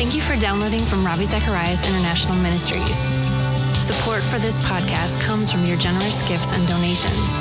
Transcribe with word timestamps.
Thank 0.00 0.14
you 0.14 0.22
for 0.22 0.34
downloading 0.34 0.80
from 0.80 1.04
Ravi 1.04 1.26
Zacharias 1.26 1.86
International 1.86 2.34
Ministries. 2.36 2.96
Support 3.84 4.22
for 4.22 4.38
this 4.38 4.58
podcast 4.58 5.20
comes 5.20 5.52
from 5.52 5.66
your 5.66 5.76
generous 5.76 6.26
gifts 6.26 6.54
and 6.54 6.66
donations. 6.66 7.36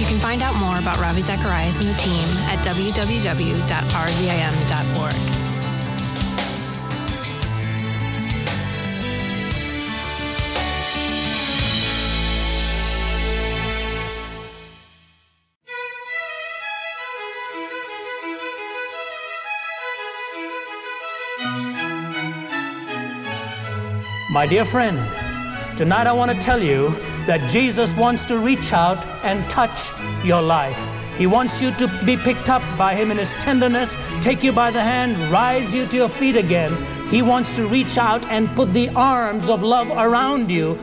You 0.00 0.06
can 0.08 0.18
find 0.18 0.42
out 0.42 0.56
more 0.56 0.80
about 0.80 0.98
Ravi 0.98 1.20
Zacharias 1.20 1.78
and 1.78 1.88
the 1.88 1.94
team 1.94 2.26
at 2.48 2.58
www.rzim.org. 2.66 3.08
My 24.38 24.46
dear 24.46 24.64
friend, 24.64 24.96
tonight 25.76 26.06
I 26.06 26.12
want 26.12 26.30
to 26.30 26.38
tell 26.38 26.62
you 26.62 26.90
that 27.26 27.50
Jesus 27.50 27.96
wants 27.96 28.24
to 28.26 28.38
reach 28.38 28.72
out 28.72 29.04
and 29.24 29.42
touch 29.50 29.90
your 30.24 30.40
life. 30.40 30.86
He 31.16 31.26
wants 31.26 31.60
you 31.60 31.72
to 31.72 31.88
be 32.04 32.16
picked 32.16 32.48
up 32.48 32.62
by 32.78 32.94
Him 32.94 33.10
in 33.10 33.18
His 33.18 33.34
tenderness, 33.34 33.96
take 34.20 34.44
you 34.44 34.52
by 34.52 34.70
the 34.70 34.80
hand, 34.80 35.16
rise 35.32 35.74
you 35.74 35.86
to 35.88 35.96
your 35.96 36.08
feet 36.08 36.36
again. 36.36 36.72
He 37.08 37.20
wants 37.20 37.56
to 37.56 37.66
reach 37.66 37.98
out 37.98 38.24
and 38.26 38.48
put 38.50 38.72
the 38.72 38.90
arms 38.90 39.50
of 39.50 39.64
love 39.64 39.90
around 39.90 40.52
you. 40.52 40.78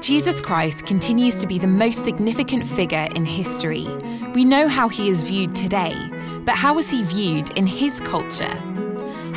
Jesus 0.00 0.40
Christ 0.40 0.86
continues 0.86 1.34
to 1.42 1.46
be 1.46 1.58
the 1.58 1.66
most 1.66 2.04
significant 2.04 2.66
figure 2.66 3.08
in 3.14 3.26
history. 3.26 3.86
We 4.34 4.46
know 4.46 4.66
how 4.66 4.88
he 4.88 5.10
is 5.10 5.20
viewed 5.20 5.54
today, 5.54 5.94
but 6.46 6.54
how 6.54 6.72
was 6.72 6.88
he 6.88 7.02
viewed 7.02 7.50
in 7.50 7.66
his 7.66 8.00
culture? 8.00 8.58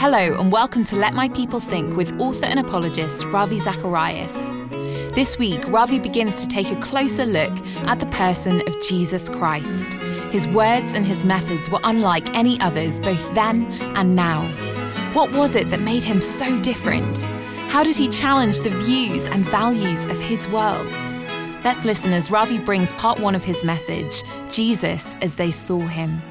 Hello, 0.01 0.33
and 0.39 0.51
welcome 0.51 0.83
to 0.85 0.95
Let 0.95 1.13
My 1.13 1.29
People 1.29 1.59
Think 1.59 1.95
with 1.95 2.19
author 2.19 2.47
and 2.47 2.59
apologist 2.59 3.23
Ravi 3.25 3.59
Zacharias. 3.59 4.35
This 5.13 5.37
week, 5.37 5.63
Ravi 5.67 5.99
begins 5.99 6.41
to 6.41 6.47
take 6.47 6.71
a 6.71 6.75
closer 6.77 7.23
look 7.23 7.55
at 7.85 7.99
the 7.99 8.07
person 8.07 8.67
of 8.67 8.81
Jesus 8.81 9.29
Christ. 9.29 9.93
His 10.31 10.47
words 10.47 10.95
and 10.95 11.05
his 11.05 11.23
methods 11.23 11.69
were 11.69 11.81
unlike 11.83 12.33
any 12.33 12.59
others, 12.61 12.99
both 12.99 13.35
then 13.35 13.71
and 13.95 14.15
now. 14.15 14.47
What 15.13 15.33
was 15.33 15.55
it 15.55 15.69
that 15.69 15.81
made 15.81 16.03
him 16.03 16.19
so 16.19 16.59
different? 16.61 17.25
How 17.69 17.83
did 17.83 17.95
he 17.95 18.07
challenge 18.07 18.61
the 18.61 18.71
views 18.71 19.25
and 19.25 19.45
values 19.45 20.05
of 20.05 20.19
his 20.19 20.47
world? 20.47 20.91
Let's 21.63 21.85
listen 21.85 22.11
as 22.11 22.31
Ravi 22.31 22.57
brings 22.57 22.91
part 22.93 23.19
one 23.19 23.35
of 23.35 23.43
his 23.43 23.63
message 23.63 24.23
Jesus 24.49 25.13
as 25.21 25.35
they 25.35 25.51
saw 25.51 25.81
him. 25.81 26.23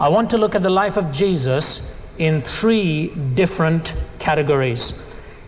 I 0.00 0.08
want 0.08 0.30
to 0.30 0.38
look 0.38 0.54
at 0.54 0.62
the 0.62 0.70
life 0.70 0.96
of 0.96 1.12
Jesus 1.12 1.93
in 2.18 2.40
three 2.40 3.08
different 3.34 3.94
categories. 4.18 4.94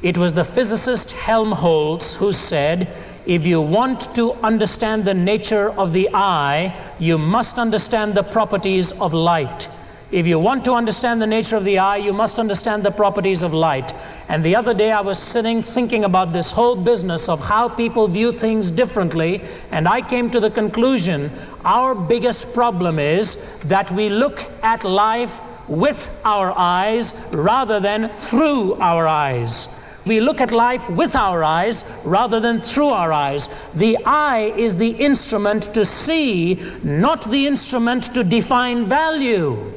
It 0.03 0.19
was 0.19 0.35
the 0.35 0.45
physicist 0.45 1.13
Helmholtz 1.13 2.17
who 2.17 2.33
said, 2.33 2.89
if 3.27 3.45
you 3.45 3.61
want 3.61 4.15
to 4.15 4.33
understand 4.35 5.05
the 5.05 5.15
nature 5.15 5.71
of 5.71 5.93
the 5.93 6.09
eye, 6.15 6.77
you 6.99 7.19
must 7.19 7.59
understand 7.59 8.15
the 8.15 8.23
properties 8.23 8.93
of 8.93 9.15
light. 9.15 9.69
If 10.13 10.29
you 10.29 10.39
want 10.39 10.65
to 10.67 10.73
understand 10.75 11.21
the 11.21 11.27
nature 11.27 11.57
of 11.57 11.65
the 11.65 11.81
eye, 11.81 11.97
you 11.97 12.13
must 12.13 12.39
understand 12.39 12.85
the 12.85 12.93
properties 12.93 13.43
of 13.43 13.53
light. 13.53 13.93
And 14.29 14.45
the 14.45 14.55
other 14.55 14.73
day 14.73 14.93
I 14.93 15.01
was 15.01 15.19
sitting 15.19 15.63
thinking 15.63 16.05
about 16.05 16.33
this 16.33 16.53
whole 16.53 16.77
business 16.77 17.29
of 17.29 17.41
how 17.41 17.69
people 17.69 18.07
view 18.07 18.31
things 18.31 18.71
differently, 18.71 19.43
and 19.73 19.89
I 19.89 20.03
came 20.03 20.31
to 20.31 20.39
the 20.39 20.51
conclusion 20.51 21.31
our 21.65 21.97
biggest 21.97 22.55
problem 22.55 23.01
is 23.01 23.35
that 23.63 23.91
we 23.91 24.09
look 24.09 24.45
at 24.63 24.85
life 24.85 25.41
with 25.69 26.21
our 26.25 26.53
eyes 26.57 27.15
rather 27.33 27.81
than 27.81 28.09
through 28.09 28.75
our 28.75 29.07
eyes. 29.07 29.69
We 30.07 30.21
look 30.21 30.41
at 30.41 30.53
life 30.53 30.89
with 30.89 31.17
our 31.17 31.43
eyes 31.43 31.85
rather 32.05 32.39
than 32.39 32.61
through 32.61 32.91
our 32.91 33.13
eyes. 33.13 33.49
The 33.75 33.99
eye 34.07 34.53
is 34.57 34.77
the 34.77 34.91
instrument 34.91 35.75
to 35.75 35.85
see, 35.85 36.63
not 36.85 37.29
the 37.29 37.47
instrument 37.49 38.15
to 38.15 38.23
define 38.23 38.85
value. 38.85 39.76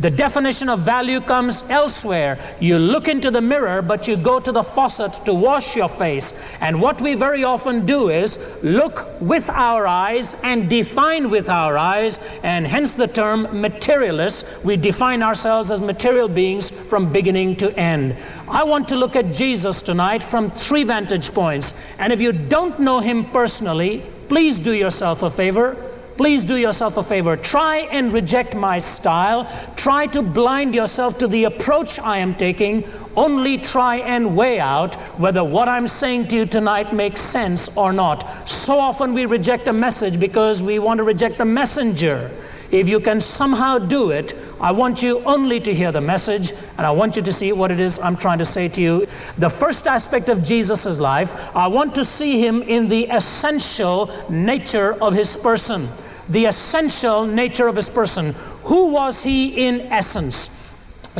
The 0.00 0.10
definition 0.10 0.68
of 0.68 0.80
value 0.80 1.20
comes 1.20 1.64
elsewhere. 1.68 2.38
You 2.60 2.78
look 2.78 3.08
into 3.08 3.32
the 3.32 3.40
mirror, 3.40 3.82
but 3.82 4.06
you 4.06 4.16
go 4.16 4.38
to 4.38 4.52
the 4.52 4.62
faucet 4.62 5.12
to 5.24 5.34
wash 5.34 5.74
your 5.74 5.88
face. 5.88 6.34
And 6.60 6.80
what 6.80 7.00
we 7.00 7.14
very 7.14 7.42
often 7.42 7.84
do 7.84 8.08
is 8.08 8.38
look 8.62 9.20
with 9.20 9.50
our 9.50 9.88
eyes 9.88 10.36
and 10.44 10.70
define 10.70 11.30
with 11.30 11.48
our 11.48 11.76
eyes, 11.76 12.20
and 12.44 12.64
hence 12.64 12.94
the 12.94 13.08
term 13.08 13.48
materialist. 13.60 14.46
We 14.64 14.76
define 14.76 15.20
ourselves 15.20 15.72
as 15.72 15.80
material 15.80 16.28
beings 16.28 16.70
from 16.70 17.10
beginning 17.12 17.56
to 17.56 17.76
end. 17.76 18.14
I 18.46 18.62
want 18.62 18.86
to 18.88 18.96
look 18.96 19.16
at 19.16 19.32
Jesus 19.32 19.82
tonight 19.82 20.22
from 20.22 20.52
three 20.52 20.84
vantage 20.84 21.34
points. 21.34 21.74
And 21.98 22.12
if 22.12 22.20
you 22.20 22.30
don't 22.30 22.78
know 22.78 23.00
him 23.00 23.24
personally, 23.24 24.04
please 24.28 24.60
do 24.60 24.72
yourself 24.72 25.24
a 25.24 25.30
favor 25.30 25.76
please 26.18 26.44
do 26.44 26.56
yourself 26.56 26.96
a 26.96 27.02
favor. 27.02 27.36
Try 27.36 27.88
and 27.92 28.12
reject 28.12 28.56
my 28.56 28.78
style. 28.78 29.48
Try 29.76 30.06
to 30.08 30.20
blind 30.20 30.74
yourself 30.74 31.16
to 31.18 31.28
the 31.28 31.44
approach 31.44 32.00
I 32.00 32.18
am 32.18 32.34
taking. 32.34 32.82
Only 33.16 33.56
try 33.56 33.98
and 33.98 34.36
weigh 34.36 34.58
out 34.58 34.96
whether 35.16 35.44
what 35.44 35.68
I'm 35.68 35.86
saying 35.86 36.26
to 36.28 36.36
you 36.36 36.44
tonight 36.44 36.92
makes 36.92 37.20
sense 37.20 37.74
or 37.76 37.92
not. 37.92 38.48
So 38.48 38.80
often 38.80 39.14
we 39.14 39.26
reject 39.26 39.68
a 39.68 39.72
message 39.72 40.18
because 40.18 40.60
we 40.60 40.80
want 40.80 40.98
to 40.98 41.04
reject 41.04 41.38
the 41.38 41.44
messenger. 41.44 42.32
If 42.72 42.88
you 42.88 42.98
can 42.98 43.20
somehow 43.20 43.78
do 43.78 44.10
it, 44.10 44.34
I 44.60 44.72
want 44.72 45.02
you 45.04 45.20
only 45.20 45.60
to 45.60 45.72
hear 45.72 45.92
the 45.92 46.00
message 46.00 46.50
and 46.76 46.84
I 46.84 46.90
want 46.90 47.14
you 47.14 47.22
to 47.22 47.32
see 47.32 47.52
what 47.52 47.70
it 47.70 47.78
is 47.78 48.00
I'm 48.00 48.16
trying 48.16 48.38
to 48.38 48.44
say 48.44 48.68
to 48.68 48.82
you. 48.82 49.06
The 49.38 49.48
first 49.48 49.86
aspect 49.86 50.28
of 50.28 50.42
Jesus' 50.42 50.98
life, 50.98 51.56
I 51.56 51.68
want 51.68 51.94
to 51.94 52.02
see 52.02 52.44
him 52.44 52.62
in 52.62 52.88
the 52.88 53.04
essential 53.04 54.10
nature 54.28 54.94
of 55.00 55.14
his 55.14 55.36
person 55.36 55.88
the 56.28 56.46
essential 56.46 57.26
nature 57.26 57.68
of 57.68 57.76
his 57.76 57.90
person. 57.90 58.34
Who 58.64 58.92
was 58.92 59.22
he 59.22 59.66
in 59.66 59.80
essence? 59.92 60.50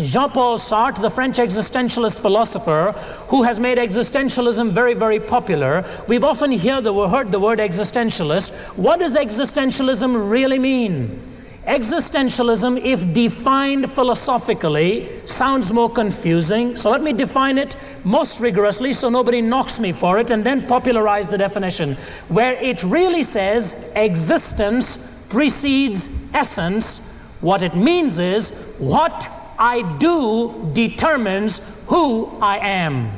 Jean 0.02 0.30
Paul 0.30 0.58
Sartre, 0.58 1.02
the 1.02 1.10
French 1.10 1.38
existentialist 1.38 2.20
philosopher 2.20 2.92
who 3.28 3.42
has 3.42 3.58
made 3.58 3.78
existentialism 3.78 4.70
very, 4.70 4.94
very 4.94 5.18
popular, 5.18 5.84
we've 6.06 6.24
often 6.24 6.52
hear 6.52 6.80
the, 6.80 7.08
heard 7.08 7.32
the 7.32 7.40
word 7.40 7.58
existentialist. 7.58 8.52
What 8.76 9.00
does 9.00 9.16
existentialism 9.16 10.30
really 10.30 10.58
mean? 10.58 11.20
Existentialism, 11.68 12.82
if 12.82 13.12
defined 13.12 13.90
philosophically, 13.90 15.06
sounds 15.26 15.70
more 15.70 15.90
confusing. 15.90 16.74
So 16.76 16.88
let 16.88 17.02
me 17.02 17.12
define 17.12 17.58
it 17.58 17.76
most 18.04 18.40
rigorously 18.40 18.94
so 18.94 19.10
nobody 19.10 19.42
knocks 19.42 19.78
me 19.78 19.92
for 19.92 20.18
it 20.18 20.30
and 20.30 20.42
then 20.42 20.66
popularize 20.66 21.28
the 21.28 21.36
definition. 21.36 21.92
Where 22.28 22.54
it 22.54 22.82
really 22.84 23.22
says 23.22 23.92
existence 23.94 24.96
precedes 25.28 26.08
essence, 26.32 27.00
what 27.42 27.62
it 27.62 27.76
means 27.76 28.18
is 28.18 28.48
what 28.78 29.28
I 29.58 29.82
do 29.98 30.70
determines 30.72 31.60
who 31.88 32.30
I 32.40 32.60
am. 32.60 33.08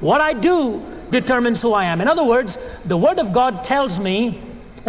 What 0.00 0.20
I 0.20 0.34
do 0.34 0.82
determines 1.10 1.62
who 1.62 1.72
I 1.72 1.84
am. 1.84 2.02
In 2.02 2.08
other 2.08 2.24
words, 2.24 2.58
the 2.84 2.98
Word 2.98 3.18
of 3.18 3.32
God 3.32 3.64
tells 3.64 3.98
me 3.98 4.38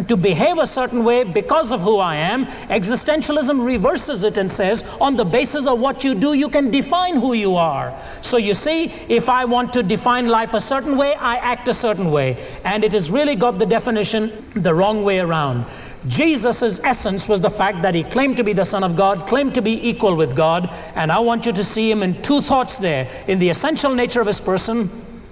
to 0.08 0.16
behave 0.16 0.58
a 0.58 0.66
certain 0.66 1.04
way 1.04 1.24
because 1.24 1.72
of 1.72 1.82
who 1.82 1.98
I 1.98 2.16
am, 2.16 2.46
existentialism 2.46 3.66
reverses 3.66 4.24
it 4.24 4.38
and 4.38 4.50
says, 4.50 4.84
on 5.02 5.16
the 5.18 5.26
basis 5.26 5.68
of 5.68 5.80
what 5.80 6.04
you 6.04 6.16
do, 6.16 6.34
you 6.34 6.50
can 6.50 6.72
define 6.72 7.16
who 7.16 7.34
you 7.34 7.56
are. 7.56 7.94
So 8.22 8.38
you 8.38 8.54
see, 8.54 8.86
if 9.10 9.28
I 9.28 9.46
want 9.46 9.74
to 9.74 9.84
define 9.84 10.28
life 10.28 10.54
a 10.54 10.60
certain 10.60 10.98
way, 10.98 11.16
I 11.16 11.36
act 11.38 11.68
a 11.68 11.74
certain 11.74 12.12
way. 12.12 12.38
And 12.64 12.84
it 12.84 12.94
has 12.94 13.12
really 13.12 13.36
got 13.36 13.60
the 13.60 13.66
definition 13.66 14.32
the 14.56 14.74
wrong 14.74 15.04
way 15.04 15.20
around. 15.20 15.66
Jesus' 16.08 16.80
essence 16.80 17.30
was 17.30 17.42
the 17.42 17.50
fact 17.50 17.84
that 17.84 17.94
he 17.94 18.04
claimed 18.04 18.38
to 18.38 18.44
be 18.44 18.54
the 18.54 18.66
Son 18.66 18.84
of 18.84 18.96
God, 18.96 19.28
claimed 19.28 19.54
to 19.54 19.62
be 19.62 19.88
equal 19.88 20.16
with 20.16 20.36
God, 20.36 20.68
and 20.96 21.12
I 21.12 21.20
want 21.20 21.46
you 21.46 21.52
to 21.52 21.64
see 21.64 21.92
him 21.92 22.02
in 22.02 22.20
two 22.24 22.42
thoughts 22.42 22.80
there 22.80 23.08
in 23.28 23.38
the 23.38 23.50
essential 23.50 23.94
nature 23.94 24.20
of 24.20 24.26
his 24.26 24.42
person 24.42 24.90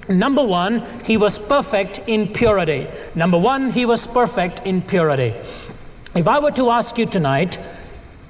Number 0.09 0.43
one, 0.43 0.81
he 1.05 1.17
was 1.17 1.37
perfect 1.37 1.99
in 2.07 2.27
purity. 2.27 2.87
Number 3.15 3.37
one, 3.37 3.71
he 3.71 3.85
was 3.85 4.05
perfect 4.05 4.65
in 4.65 4.81
purity. 4.81 5.33
If 6.15 6.27
I 6.27 6.39
were 6.39 6.51
to 6.51 6.69
ask 6.69 6.97
you 6.97 7.05
tonight, 7.05 7.57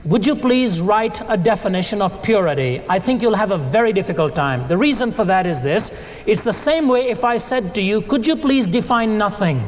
would 0.05 0.25
you 0.25 0.35
please 0.35 0.81
write 0.81 1.21
a 1.29 1.35
definition 1.35 2.01
of 2.01 2.23
purity? 2.23 2.81
I 2.87 2.99
think 2.99 3.21
you'll 3.21 3.35
have 3.35 3.51
a 3.51 3.57
very 3.57 3.91
difficult 3.91 4.33
time. 4.33 4.67
The 4.67 4.77
reason 4.77 5.11
for 5.11 5.25
that 5.25 5.45
is 5.45 5.61
this 5.61 5.91
it's 6.25 6.43
the 6.43 6.53
same 6.53 6.87
way 6.87 7.09
if 7.09 7.23
I 7.23 7.37
said 7.37 7.75
to 7.75 7.81
you, 7.81 8.01
could 8.01 8.25
you 8.25 8.35
please 8.35 8.67
define 8.67 9.17
nothing? 9.17 9.61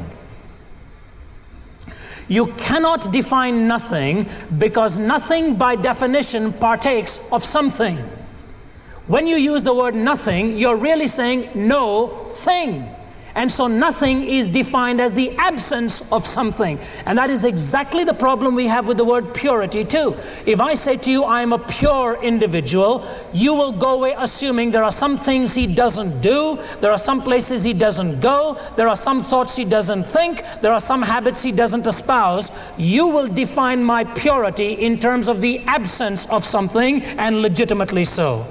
You 2.29 2.47
cannot 2.53 3.11
define 3.11 3.67
nothing 3.67 4.25
because 4.57 4.97
nothing 4.97 5.55
by 5.55 5.75
definition 5.75 6.53
partakes 6.53 7.19
of 7.29 7.43
something. 7.43 7.97
When 9.07 9.27
you 9.27 9.35
use 9.35 9.63
the 9.63 9.73
word 9.73 9.95
nothing, 9.95 10.57
you're 10.57 10.77
really 10.77 11.07
saying 11.07 11.49
no 11.55 12.07
thing. 12.07 12.87
And 13.35 13.51
so 13.51 13.67
nothing 13.67 14.23
is 14.23 14.49
defined 14.49 14.99
as 14.99 15.13
the 15.13 15.31
absence 15.37 16.01
of 16.11 16.25
something. 16.25 16.79
And 17.05 17.17
that 17.17 17.29
is 17.29 17.45
exactly 17.45 18.03
the 18.03 18.13
problem 18.13 18.55
we 18.55 18.67
have 18.67 18.87
with 18.87 18.97
the 18.97 19.05
word 19.05 19.33
purity, 19.33 19.83
too. 19.85 20.15
If 20.45 20.59
I 20.59 20.73
say 20.73 20.97
to 20.97 21.11
you, 21.11 21.23
I 21.23 21.41
am 21.41 21.53
a 21.53 21.59
pure 21.59 22.17
individual, 22.21 23.07
you 23.33 23.53
will 23.53 23.71
go 23.71 23.95
away 23.95 24.15
assuming 24.17 24.71
there 24.71 24.83
are 24.83 24.91
some 24.91 25.17
things 25.17 25.53
he 25.53 25.67
doesn't 25.67 26.21
do, 26.21 26.59
there 26.79 26.91
are 26.91 26.97
some 26.97 27.21
places 27.21 27.63
he 27.63 27.73
doesn't 27.73 28.19
go, 28.19 28.59
there 28.75 28.87
are 28.87 28.95
some 28.95 29.21
thoughts 29.21 29.55
he 29.55 29.65
doesn't 29.65 30.03
think, 30.03 30.43
there 30.61 30.73
are 30.73 30.79
some 30.79 31.01
habits 31.01 31.41
he 31.41 31.51
doesn't 31.51 31.87
espouse. 31.87 32.51
You 32.77 33.07
will 33.07 33.27
define 33.27 33.83
my 33.83 34.03
purity 34.03 34.73
in 34.73 34.99
terms 34.99 35.27
of 35.27 35.41
the 35.41 35.59
absence 35.59 36.25
of 36.27 36.43
something, 36.43 37.01
and 37.17 37.41
legitimately 37.41 38.05
so. 38.05 38.45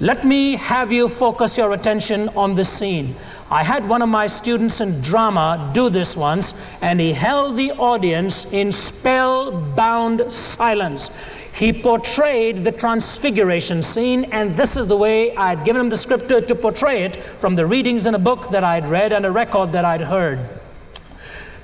Let 0.00 0.24
me 0.24 0.56
have 0.56 0.90
you 0.92 1.08
focus 1.08 1.58
your 1.58 1.72
attention 1.72 2.30
on 2.30 2.54
this 2.54 2.70
scene. 2.70 3.14
I 3.52 3.64
had 3.64 3.88
one 3.88 4.00
of 4.00 4.08
my 4.08 4.28
students 4.28 4.80
in 4.80 5.00
drama 5.00 5.72
do 5.74 5.90
this 5.90 6.16
once, 6.16 6.54
and 6.80 7.00
he 7.00 7.12
held 7.12 7.56
the 7.56 7.72
audience 7.72 8.44
in 8.52 8.70
spellbound 8.70 10.30
silence. 10.30 11.10
He 11.52 11.72
portrayed 11.72 12.62
the 12.62 12.70
transfiguration 12.70 13.82
scene, 13.82 14.24
and 14.26 14.56
this 14.56 14.76
is 14.76 14.86
the 14.86 14.96
way 14.96 15.36
I'd 15.36 15.64
given 15.64 15.80
him 15.80 15.88
the 15.88 15.96
scripture 15.96 16.40
to 16.40 16.54
portray 16.54 17.02
it 17.02 17.16
from 17.16 17.56
the 17.56 17.66
readings 17.66 18.06
in 18.06 18.14
a 18.14 18.20
book 18.20 18.50
that 18.50 18.62
I'd 18.62 18.86
read 18.86 19.12
and 19.12 19.26
a 19.26 19.32
record 19.32 19.72
that 19.72 19.84
I'd 19.84 20.02
heard. 20.02 20.38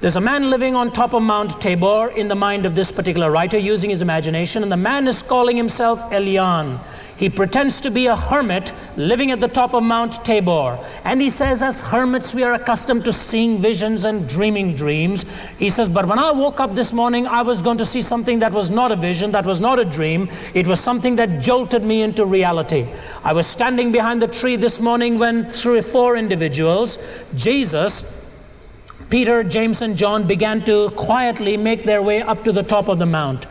There's 0.01 0.17
a 0.17 0.21
man 0.21 0.51
living 0.51 0.75
on 0.75 0.91
top 0.91 1.15
of 1.15 1.23
Mount 1.23 1.61
Tabor 1.61 2.09
in 2.09 2.27
the 2.27 2.35
mind 2.35 2.67
of 2.67 2.75
this 2.75 2.91
particular 2.91 3.31
writer 3.31 3.59
using 3.59 3.91
his 3.91 4.03
imagination, 4.03 4.65
and 4.65 4.73
the 4.73 4.77
man 4.77 5.07
is 5.07 5.23
calling 5.23 5.57
himself 5.57 6.01
Elion. 6.11 6.79
He 7.17 7.31
pretends 7.31 7.81
to 7.81 7.91
be 7.91 8.07
a 8.07 8.17
hermit 8.17 8.73
living 8.97 9.31
at 9.31 9.41
the 9.41 9.49
top 9.49 9.73
of 9.73 9.83
Mount 9.83 10.25
Tabor. 10.25 10.79
And 11.03 11.21
he 11.21 11.31
says, 11.31 11.63
as 11.63 11.83
hermits, 11.83 12.35
we 12.35 12.43
are 12.43 12.53
accustomed 12.53 13.07
to 13.07 13.13
seeing 13.13 13.59
visions 13.59 14.05
and 14.05 14.29
dreaming 14.29 14.75
dreams. 14.75 15.25
He 15.59 15.71
says, 15.71 15.89
but 15.89 16.07
when 16.07 16.19
I 16.19 16.31
woke 16.33 16.61
up 16.61 16.75
this 16.75 16.93
morning, 16.93 17.27
I 17.27 17.41
was 17.41 17.63
going 17.63 17.79
to 17.79 17.87
see 17.87 18.03
something 18.03 18.41
that 18.41 18.53
was 18.53 18.71
not 18.71 18.91
a 18.91 18.97
vision, 18.97 19.31
that 19.33 19.47
was 19.47 19.63
not 19.63 19.79
a 19.79 19.85
dream. 19.85 20.29
It 20.53 20.67
was 20.67 20.79
something 20.79 21.17
that 21.17 21.41
jolted 21.41 21.83
me 21.83 22.03
into 22.03 22.27
reality. 22.27 22.87
I 23.25 23.33
was 23.33 23.47
standing 23.47 23.93
behind 23.93 24.21
the 24.21 24.29
tree 24.29 24.57
this 24.57 24.79
morning 24.79 25.19
when 25.19 25.45
three 25.47 25.79
or 25.79 25.83
four 25.83 26.17
individuals, 26.17 26.99
Jesus, 27.35 28.05
Peter, 29.09 29.43
James, 29.43 29.81
and 29.81 29.97
John, 29.97 30.27
began 30.27 30.65
to 30.65 30.91
quietly 30.91 31.57
make 31.57 31.85
their 31.85 32.03
way 32.03 32.21
up 32.21 32.45
to 32.45 32.53
the 32.53 32.63
top 32.63 32.89
of 32.89 32.99
the 32.99 33.07
mount. 33.07 33.47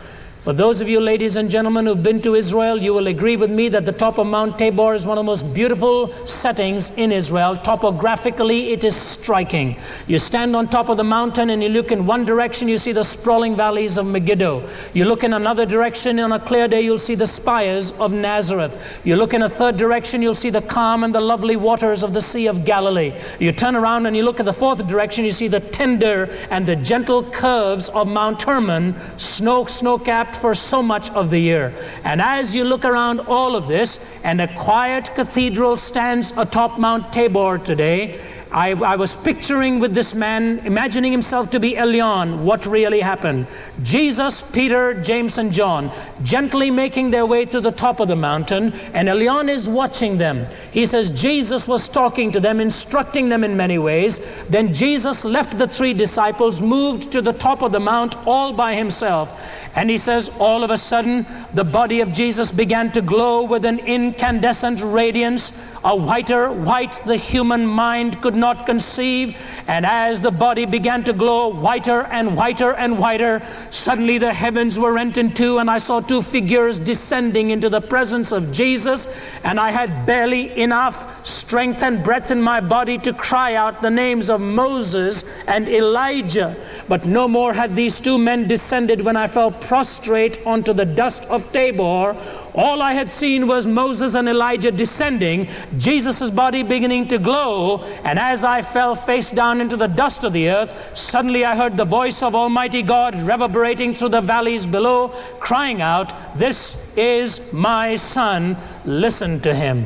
For 0.46 0.52
those 0.52 0.80
of 0.80 0.88
you, 0.88 1.00
ladies 1.00 1.36
and 1.36 1.50
gentlemen, 1.50 1.86
who've 1.86 2.00
been 2.00 2.22
to 2.22 2.36
Israel, 2.36 2.80
you 2.80 2.94
will 2.94 3.08
agree 3.08 3.36
with 3.36 3.50
me 3.50 3.68
that 3.70 3.84
the 3.84 3.90
top 3.90 4.16
of 4.16 4.28
Mount 4.28 4.56
Tabor 4.56 4.94
is 4.94 5.04
one 5.04 5.18
of 5.18 5.24
the 5.24 5.26
most 5.26 5.52
beautiful 5.52 6.06
settings 6.24 6.90
in 6.90 7.10
Israel. 7.10 7.56
Topographically, 7.56 8.68
it 8.70 8.84
is 8.84 8.94
striking. 8.94 9.74
You 10.06 10.20
stand 10.20 10.54
on 10.54 10.68
top 10.68 10.88
of 10.88 10.98
the 10.98 11.02
mountain 11.02 11.50
and 11.50 11.64
you 11.64 11.68
look 11.68 11.90
in 11.90 12.06
one 12.06 12.24
direction, 12.24 12.68
you 12.68 12.78
see 12.78 12.92
the 12.92 13.02
sprawling 13.02 13.56
valleys 13.56 13.98
of 13.98 14.06
Megiddo. 14.06 14.62
You 14.94 15.06
look 15.06 15.24
in 15.24 15.32
another 15.32 15.66
direction, 15.66 16.20
on 16.20 16.30
a 16.30 16.38
clear 16.38 16.68
day, 16.68 16.80
you'll 16.82 17.00
see 17.00 17.16
the 17.16 17.26
spires 17.26 17.90
of 17.98 18.12
Nazareth. 18.12 19.00
You 19.04 19.16
look 19.16 19.34
in 19.34 19.42
a 19.42 19.48
third 19.48 19.76
direction, 19.76 20.22
you'll 20.22 20.34
see 20.34 20.50
the 20.50 20.62
calm 20.62 21.02
and 21.02 21.12
the 21.12 21.20
lovely 21.20 21.56
waters 21.56 22.04
of 22.04 22.12
the 22.14 22.22
Sea 22.22 22.46
of 22.46 22.64
Galilee. 22.64 23.12
You 23.40 23.50
turn 23.50 23.74
around 23.74 24.06
and 24.06 24.16
you 24.16 24.22
look 24.22 24.38
at 24.38 24.46
the 24.46 24.52
fourth 24.52 24.86
direction, 24.86 25.24
you 25.24 25.32
see 25.32 25.48
the 25.48 25.58
tender 25.58 26.28
and 26.52 26.66
the 26.66 26.76
gentle 26.76 27.24
curves 27.24 27.88
of 27.88 28.06
Mount 28.06 28.42
Hermon, 28.42 28.94
snow 29.18 29.64
snow 29.64 29.98
capped 29.98 30.35
for 30.36 30.54
so 30.54 30.82
much 30.82 31.10
of 31.10 31.30
the 31.30 31.38
year. 31.38 31.72
And 32.04 32.20
as 32.20 32.54
you 32.54 32.64
look 32.64 32.84
around 32.84 33.20
all 33.20 33.56
of 33.56 33.66
this, 33.68 33.98
and 34.22 34.40
a 34.40 34.48
quiet 34.56 35.10
cathedral 35.14 35.76
stands 35.76 36.32
atop 36.36 36.78
Mount 36.78 37.12
Tabor 37.12 37.58
today, 37.58 38.20
I, 38.52 38.70
I, 38.70 38.94
was 38.94 39.16
picturing 39.16 39.80
with 39.80 39.92
this 39.92 40.14
man, 40.14 40.60
imagining 40.60 41.10
himself 41.10 41.50
to 41.50 41.60
be 41.60 41.74
Elion, 41.74 42.44
what 42.44 42.64
really 42.64 43.00
happened. 43.00 43.48
Jesus, 43.82 44.42
Peter, 44.42 44.94
James, 44.94 45.36
and 45.36 45.52
John 45.52 45.90
gently 46.22 46.70
making 46.70 47.10
their 47.10 47.26
way 47.26 47.44
to 47.46 47.60
the 47.60 47.72
top 47.72 47.98
of 47.98 48.06
the 48.06 48.14
mountain, 48.14 48.72
and 48.94 49.08
Elion 49.08 49.48
is 49.48 49.68
watching 49.68 50.18
them. 50.18 50.46
He 50.72 50.86
says 50.86 51.10
Jesus 51.10 51.66
was 51.66 51.88
talking 51.88 52.30
to 52.32 52.40
them, 52.40 52.60
instructing 52.60 53.28
them 53.28 53.42
in 53.42 53.56
many 53.56 53.78
ways. 53.78 54.20
Then 54.48 54.72
Jesus 54.72 55.24
left 55.24 55.58
the 55.58 55.66
three 55.66 55.92
disciples, 55.92 56.62
moved 56.62 57.10
to 57.12 57.22
the 57.22 57.32
top 57.32 57.62
of 57.62 57.72
the 57.72 57.80
mount 57.80 58.16
all 58.26 58.52
by 58.52 58.74
himself. 58.74 59.74
And 59.76 59.90
he 59.90 59.98
says, 59.98 60.30
all 60.38 60.62
of 60.62 60.70
a 60.70 60.78
sudden, 60.78 61.26
the 61.52 61.64
body 61.64 62.00
of 62.00 62.12
Jesus 62.12 62.52
began 62.52 62.92
to 62.92 63.02
glow 63.02 63.42
with 63.42 63.64
an 63.64 63.80
incandescent 63.80 64.80
radiance, 64.82 65.52
a 65.86 65.94
whiter 65.94 66.50
white 66.50 67.00
the 67.06 67.16
human 67.16 67.64
mind 67.64 68.20
could 68.20 68.34
not 68.34 68.66
conceive. 68.66 69.36
And 69.68 69.86
as 69.86 70.20
the 70.20 70.32
body 70.32 70.66
began 70.66 71.04
to 71.04 71.12
glow 71.12 71.46
whiter 71.48 72.02
and 72.10 72.36
whiter 72.36 72.72
and 72.72 72.98
whiter, 72.98 73.40
suddenly 73.70 74.18
the 74.18 74.34
heavens 74.34 74.80
were 74.80 74.92
rent 74.92 75.16
in 75.16 75.32
two, 75.32 75.58
and 75.58 75.70
I 75.70 75.78
saw 75.78 76.00
two 76.00 76.22
figures 76.22 76.80
descending 76.80 77.50
into 77.50 77.68
the 77.68 77.80
presence 77.80 78.32
of 78.32 78.50
Jesus. 78.50 79.06
And 79.44 79.60
I 79.60 79.70
had 79.70 80.06
barely 80.06 80.60
enough 80.60 81.24
strength 81.24 81.84
and 81.84 82.02
breath 82.02 82.32
in 82.32 82.42
my 82.42 82.60
body 82.60 82.98
to 82.98 83.12
cry 83.12 83.54
out 83.54 83.80
the 83.80 83.90
names 83.90 84.28
of 84.28 84.40
Moses 84.40 85.24
and 85.46 85.68
Elijah. 85.68 86.56
But 86.88 87.06
no 87.06 87.28
more 87.28 87.52
had 87.52 87.76
these 87.76 88.00
two 88.00 88.18
men 88.18 88.48
descended 88.48 89.02
when 89.02 89.16
I 89.16 89.28
fell 89.28 89.52
prostrate 89.52 90.44
onto 90.44 90.72
the 90.72 90.84
dust 90.84 91.24
of 91.26 91.52
Tabor. 91.52 92.16
All 92.56 92.80
I 92.80 92.94
had 92.94 93.10
seen 93.10 93.46
was 93.46 93.66
Moses 93.66 94.14
and 94.14 94.26
Elijah 94.26 94.70
descending, 94.72 95.46
Jesus' 95.76 96.30
body 96.30 96.62
beginning 96.62 97.06
to 97.08 97.18
glow, 97.18 97.84
and 98.02 98.18
as 98.18 98.46
I 98.46 98.62
fell 98.62 98.94
face 98.94 99.30
down 99.30 99.60
into 99.60 99.76
the 99.76 99.88
dust 99.88 100.24
of 100.24 100.32
the 100.32 100.48
earth, 100.48 100.96
suddenly 100.96 101.44
I 101.44 101.54
heard 101.54 101.76
the 101.76 101.84
voice 101.84 102.22
of 102.22 102.34
Almighty 102.34 102.80
God 102.80 103.14
reverberating 103.14 103.94
through 103.94 104.08
the 104.08 104.22
valleys 104.22 104.66
below, 104.66 105.08
crying 105.38 105.82
out, 105.82 106.14
This 106.34 106.82
is 106.96 107.52
my 107.52 107.94
Son, 107.96 108.56
listen 108.86 109.40
to 109.40 109.54
him. 109.54 109.84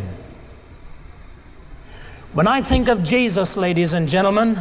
When 2.32 2.46
I 2.46 2.62
think 2.62 2.86
of 2.86 3.02
Jesus, 3.02 3.56
ladies 3.56 3.92
and 3.94 4.08
gentlemen, 4.08 4.56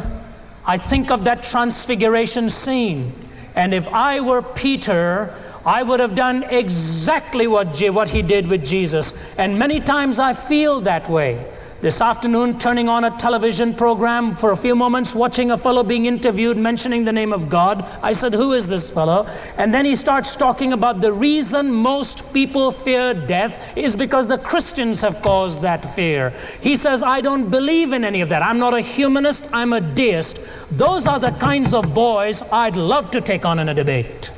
I 0.66 0.78
think 0.78 1.12
of 1.12 1.22
that 1.24 1.44
transfiguration 1.44 2.50
scene. 2.50 3.12
And 3.54 3.72
if 3.72 3.86
I 3.88 4.18
were 4.18 4.42
Peter, 4.42 5.32
I 5.64 5.82
would 5.82 6.00
have 6.00 6.14
done 6.14 6.44
exactly 6.44 7.46
what, 7.46 7.78
what 7.90 8.08
he 8.08 8.22
did 8.22 8.48
with 8.48 8.64
Jesus. 8.64 9.14
And 9.36 9.58
many 9.58 9.80
times 9.80 10.18
I 10.18 10.32
feel 10.32 10.80
that 10.82 11.08
way. 11.08 11.44
This 11.80 12.02
afternoon, 12.02 12.58
turning 12.58 12.90
on 12.90 13.04
a 13.04 13.10
television 13.10 13.72
program 13.72 14.36
for 14.36 14.52
a 14.52 14.56
few 14.56 14.76
moments, 14.76 15.14
watching 15.14 15.50
a 15.50 15.56
fellow 15.56 15.82
being 15.82 16.04
interviewed 16.04 16.58
mentioning 16.58 17.04
the 17.04 17.12
name 17.12 17.32
of 17.32 17.48
God. 17.48 17.82
I 18.02 18.12
said, 18.12 18.34
Who 18.34 18.52
is 18.52 18.68
this 18.68 18.90
fellow? 18.90 19.26
And 19.56 19.72
then 19.72 19.86
he 19.86 19.94
starts 19.94 20.36
talking 20.36 20.74
about 20.74 21.00
the 21.00 21.10
reason 21.10 21.72
most 21.72 22.34
people 22.34 22.70
fear 22.70 23.14
death 23.14 23.78
is 23.78 23.96
because 23.96 24.28
the 24.28 24.36
Christians 24.36 25.00
have 25.00 25.22
caused 25.22 25.62
that 25.62 25.82
fear. 25.82 26.34
He 26.60 26.76
says, 26.76 27.02
I 27.02 27.22
don't 27.22 27.48
believe 27.48 27.94
in 27.94 28.04
any 28.04 28.20
of 28.20 28.28
that. 28.28 28.42
I'm 28.42 28.58
not 28.58 28.74
a 28.74 28.82
humanist, 28.82 29.48
I'm 29.50 29.72
a 29.72 29.80
deist. 29.80 30.38
Those 30.70 31.06
are 31.06 31.18
the 31.18 31.30
kinds 31.30 31.72
of 31.72 31.94
boys 31.94 32.42
I'd 32.52 32.76
love 32.76 33.10
to 33.12 33.22
take 33.22 33.46
on 33.46 33.58
in 33.58 33.70
a 33.70 33.74
debate 33.74 34.30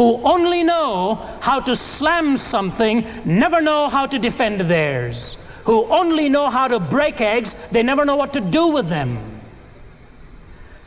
who 0.00 0.16
only 0.24 0.64
know 0.64 1.16
how 1.42 1.60
to 1.60 1.76
slam 1.76 2.34
something, 2.34 3.04
never 3.26 3.60
know 3.60 3.86
how 3.86 4.06
to 4.06 4.18
defend 4.18 4.58
theirs, 4.62 5.36
who 5.64 5.84
only 5.92 6.26
know 6.26 6.48
how 6.48 6.66
to 6.66 6.80
break 6.80 7.20
eggs, 7.20 7.52
they 7.70 7.82
never 7.82 8.06
know 8.06 8.16
what 8.16 8.32
to 8.32 8.40
do 8.40 8.68
with 8.68 8.88
them. 8.88 9.18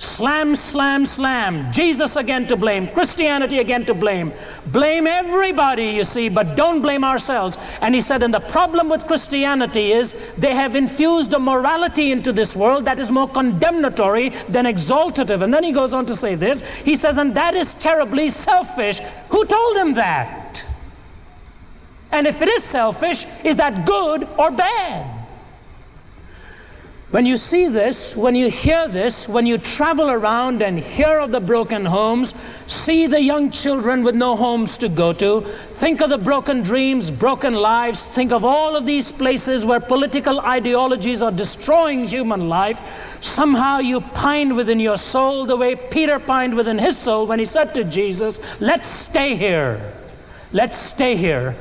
Slam, 0.04 0.54
slam, 0.54 1.06
slam. 1.06 1.72
Jesus 1.72 2.18
again 2.18 2.46
to 2.48 2.58
blame. 2.58 2.88
Christianity 2.88 3.60
again 3.60 3.86
to 3.86 3.94
blame. 3.94 4.34
Blame 4.68 5.08
everybody, 5.08 5.92
you 5.92 6.04
see, 6.04 6.28
but 6.28 6.58
don't 6.58 6.82
blame 6.82 7.06
ourselves. 7.06 7.58
And 7.80 7.96
he 7.96 8.02
said, 8.02 8.22
and 8.22 8.34
the 8.34 8.42
problem 8.42 8.90
with 8.90 9.08
Christianity 9.08 9.94
is 9.94 10.34
they 10.36 10.54
have 10.56 10.76
infused 10.76 11.32
a 11.34 11.40
morality 11.40 12.12
into 12.12 12.34
this 12.34 12.54
world 12.54 12.84
that 12.84 13.00
is 13.00 13.12
more 13.12 13.30
condemnatory 13.30 14.30
than 14.50 14.66
exaltative. 14.66 15.42
And 15.42 15.54
then 15.54 15.64
he 15.64 15.72
goes 15.72 15.94
on 15.94 16.06
to 16.08 16.16
say 16.18 16.36
this. 16.36 16.62
He 16.80 16.98
says, 16.98 17.18
and 17.18 17.34
that 17.36 17.56
is 17.56 17.74
terribly 17.74 18.28
selfish. 18.28 19.00
Who 19.30 19.46
told 19.46 19.78
him 19.78 19.94
that? 19.94 20.66
And 22.12 22.28
if 22.28 22.42
it 22.42 22.50
is 22.50 22.62
selfish, 22.62 23.26
is 23.46 23.56
that 23.56 23.88
good 23.88 24.28
or 24.38 24.52
bad? 24.52 25.13
When 27.14 27.28
you 27.28 27.38
see 27.38 27.68
this, 27.68 28.16
when 28.16 28.34
you 28.34 28.50
hear 28.50 28.88
this, 28.88 29.30
when 29.30 29.46
you 29.46 29.60
travel 29.60 30.10
around 30.10 30.64
and 30.64 30.80
hear 30.80 31.20
of 31.20 31.30
the 31.30 31.40
broken 31.40 31.86
homes, 31.86 32.34
see 32.66 33.06
the 33.06 33.22
young 33.22 33.52
children 33.52 34.04
with 34.04 34.16
no 34.16 34.36
homes 34.36 34.80
to 34.80 34.90
go 34.90 35.14
to, 35.14 35.42
think 35.42 36.02
of 36.02 36.10
the 36.10 36.18
broken 36.18 36.64
dreams, 36.64 37.12
broken 37.12 37.54
lives, 37.54 38.16
think 38.16 38.32
of 38.32 38.44
all 38.44 38.76
of 38.76 38.88
these 38.88 39.12
places 39.12 39.64
where 39.64 39.80
political 39.80 40.40
ideologies 40.40 41.22
are 41.22 41.32
destroying 41.32 42.08
human 42.08 42.50
life, 42.50 43.22
somehow 43.22 43.78
you 43.78 44.02
pine 44.02 44.56
within 44.56 44.80
your 44.80 44.98
soul 44.98 45.46
the 45.46 45.56
way 45.56 45.76
Peter 45.76 46.18
pined 46.18 46.56
within 46.56 46.80
his 46.80 46.98
soul 46.98 47.28
when 47.28 47.38
he 47.38 47.46
said 47.46 47.76
to 47.76 47.84
Jesus, 47.84 48.40
Let's 48.60 48.88
stay 48.88 49.36
here. 49.36 49.80
Let's 50.52 50.78
stay 50.78 51.16
here. 51.16 51.54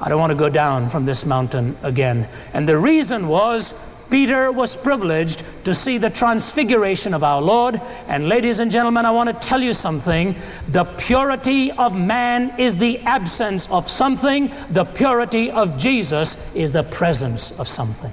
I 0.00 0.08
don't 0.08 0.18
want 0.18 0.32
to 0.32 0.38
go 0.38 0.48
down 0.48 0.88
from 0.88 1.04
this 1.04 1.26
mountain 1.26 1.76
again. 1.82 2.26
And 2.54 2.66
the 2.66 2.78
reason 2.78 3.28
was 3.28 3.74
Peter 4.14 4.52
was 4.52 4.76
privileged 4.76 5.42
to 5.64 5.74
see 5.74 5.98
the 5.98 6.08
transfiguration 6.08 7.14
of 7.14 7.24
our 7.24 7.42
Lord. 7.42 7.80
And, 8.06 8.28
ladies 8.28 8.60
and 8.60 8.70
gentlemen, 8.70 9.04
I 9.04 9.10
want 9.10 9.28
to 9.28 9.48
tell 9.48 9.60
you 9.60 9.72
something. 9.72 10.36
The 10.68 10.84
purity 10.84 11.72
of 11.72 11.98
man 11.98 12.54
is 12.56 12.76
the 12.76 13.00
absence 13.00 13.68
of 13.70 13.88
something, 13.88 14.52
the 14.70 14.84
purity 14.84 15.50
of 15.50 15.76
Jesus 15.78 16.36
is 16.54 16.70
the 16.70 16.84
presence 16.84 17.58
of 17.58 17.66
something. 17.66 18.12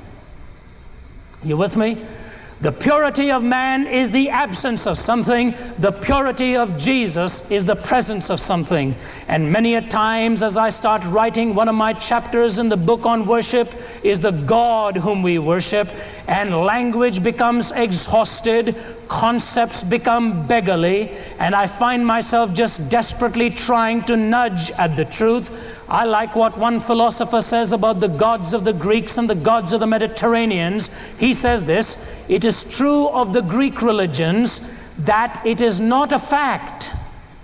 You 1.44 1.56
with 1.56 1.78
me? 1.78 2.04
The 2.62 2.72
purity 2.72 3.32
of 3.32 3.44
man 3.44 3.88
is 3.88 4.12
the 4.12 4.30
absence 4.30 4.86
of 4.86 4.96
something. 4.96 5.56
The 5.80 5.92
purity 5.92 6.56
of 6.56 6.78
Jesus 6.78 7.50
is 7.50 7.66
the 7.66 7.76
presence 7.76 8.30
of 8.30 8.40
something. 8.40 8.94
And 9.28 9.52
many 9.52 9.74
a 9.74 9.82
times, 9.82 10.44
as 10.44 10.58
I 10.58 10.70
start 10.70 11.04
writing, 11.06 11.56
one 11.56 11.70
of 11.70 11.74
my 11.74 11.94
chapters 11.94 12.60
in 12.60 12.70
the 12.70 12.78
book 12.78 13.04
on 13.04 13.26
worship 13.26 13.74
is 14.04 14.20
the 14.20 14.30
God 14.30 14.96
whom 14.96 15.24
we 15.24 15.40
worship. 15.40 15.90
And 16.28 16.56
language 16.56 17.24
becomes 17.24 17.72
exhausted, 17.72 18.76
concepts 19.12 19.84
become 19.84 20.48
beggarly, 20.48 21.12
and 21.38 21.54
I 21.54 21.68
find 21.68 22.08
myself 22.08 22.54
just 22.54 22.90
desperately 22.90 23.50
trying 23.50 24.04
to 24.04 24.16
nudge 24.16 24.72
at 24.72 24.96
the 24.96 25.04
truth. 25.04 25.86
I 25.90 26.06
like 26.06 26.34
what 26.34 26.58
one 26.58 26.80
philosopher 26.80 27.42
says 27.42 27.74
about 27.74 28.00
the 28.00 28.08
gods 28.08 28.54
of 28.54 28.64
the 28.64 28.72
Greeks 28.72 29.18
and 29.18 29.30
the 29.30 29.36
gods 29.36 29.74
of 29.74 29.82
the 29.82 29.86
Mediterraneans. 29.86 30.90
He 31.20 31.34
says 31.34 31.66
this 31.66 31.98
It 32.30 32.46
is 32.46 32.64
true 32.64 33.10
of 33.10 33.34
the 33.34 33.42
Greek 33.42 33.82
religions 33.82 34.62
that 35.00 35.46
it 35.46 35.60
is 35.60 35.82
not 35.82 36.14
a 36.14 36.20
fact 36.20 36.92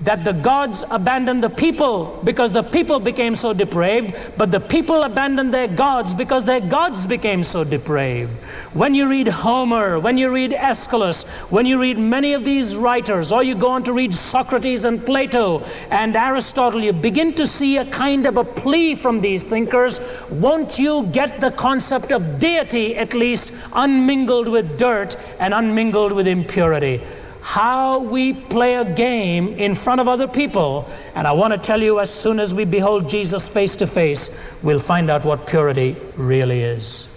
that 0.01 0.23
the 0.23 0.33
gods 0.33 0.83
abandoned 0.91 1.41
the 1.41 1.49
people 1.49 2.19
because 2.23 2.51
the 2.51 2.61
people 2.61 2.99
became 2.99 3.33
so 3.33 3.51
depraved, 3.51 4.15
but 4.37 4.51
the 4.51 4.59
people 4.59 5.03
abandoned 5.03 5.53
their 5.53 5.67
gods 5.67 6.13
because 6.13 6.45
their 6.45 6.61
gods 6.61 7.07
became 7.07 7.43
so 7.43 7.63
depraved. 7.63 8.31
When 8.73 8.93
you 8.93 9.09
read 9.09 9.27
Homer, 9.27 9.99
when 9.99 10.17
you 10.17 10.31
read 10.31 10.53
Aeschylus, 10.53 11.23
when 11.49 11.65
you 11.65 11.81
read 11.81 11.97
many 11.97 12.33
of 12.33 12.45
these 12.45 12.75
writers, 12.75 13.31
or 13.31 13.43
you 13.43 13.55
go 13.55 13.69
on 13.69 13.83
to 13.83 13.93
read 13.93 14.13
Socrates 14.13 14.85
and 14.85 15.03
Plato 15.03 15.63
and 15.89 16.15
Aristotle, 16.15 16.83
you 16.83 16.93
begin 16.93 17.33
to 17.33 17.47
see 17.47 17.77
a 17.77 17.85
kind 17.85 18.27
of 18.27 18.37
a 18.37 18.43
plea 18.43 18.93
from 18.93 19.21
these 19.21 19.43
thinkers 19.43 19.99
won't 20.29 20.77
you 20.77 21.07
get 21.07 21.41
the 21.41 21.51
concept 21.51 22.11
of 22.11 22.39
deity 22.39 22.95
at 22.95 23.13
least 23.13 23.53
unmingled 23.73 24.47
with 24.47 24.77
dirt 24.77 25.15
and 25.39 25.53
unmingled 25.53 26.11
with 26.11 26.27
impurity? 26.27 27.01
How 27.47 27.99
we 27.99 28.33
play 28.33 28.75
a 28.75 28.83
game 28.83 29.47
in 29.53 29.73
front 29.73 30.01
of 30.01 30.07
other 30.09 30.27
people. 30.27 30.85
And 31.15 31.25
I 31.25 31.31
want 31.31 31.53
to 31.53 31.57
tell 31.57 31.81
you, 31.81 31.97
as 32.01 32.13
soon 32.13 32.41
as 32.41 32.53
we 32.53 32.65
behold 32.65 33.07
Jesus 33.07 33.47
face 33.47 33.77
to 33.77 33.87
face, 33.87 34.29
we'll 34.61 34.79
find 34.79 35.09
out 35.09 35.23
what 35.23 35.47
purity 35.47 35.95
really 36.17 36.61
is. 36.61 37.07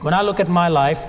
When 0.00 0.14
I 0.14 0.22
look 0.22 0.40
at 0.40 0.48
my 0.48 0.68
life, 0.68 1.04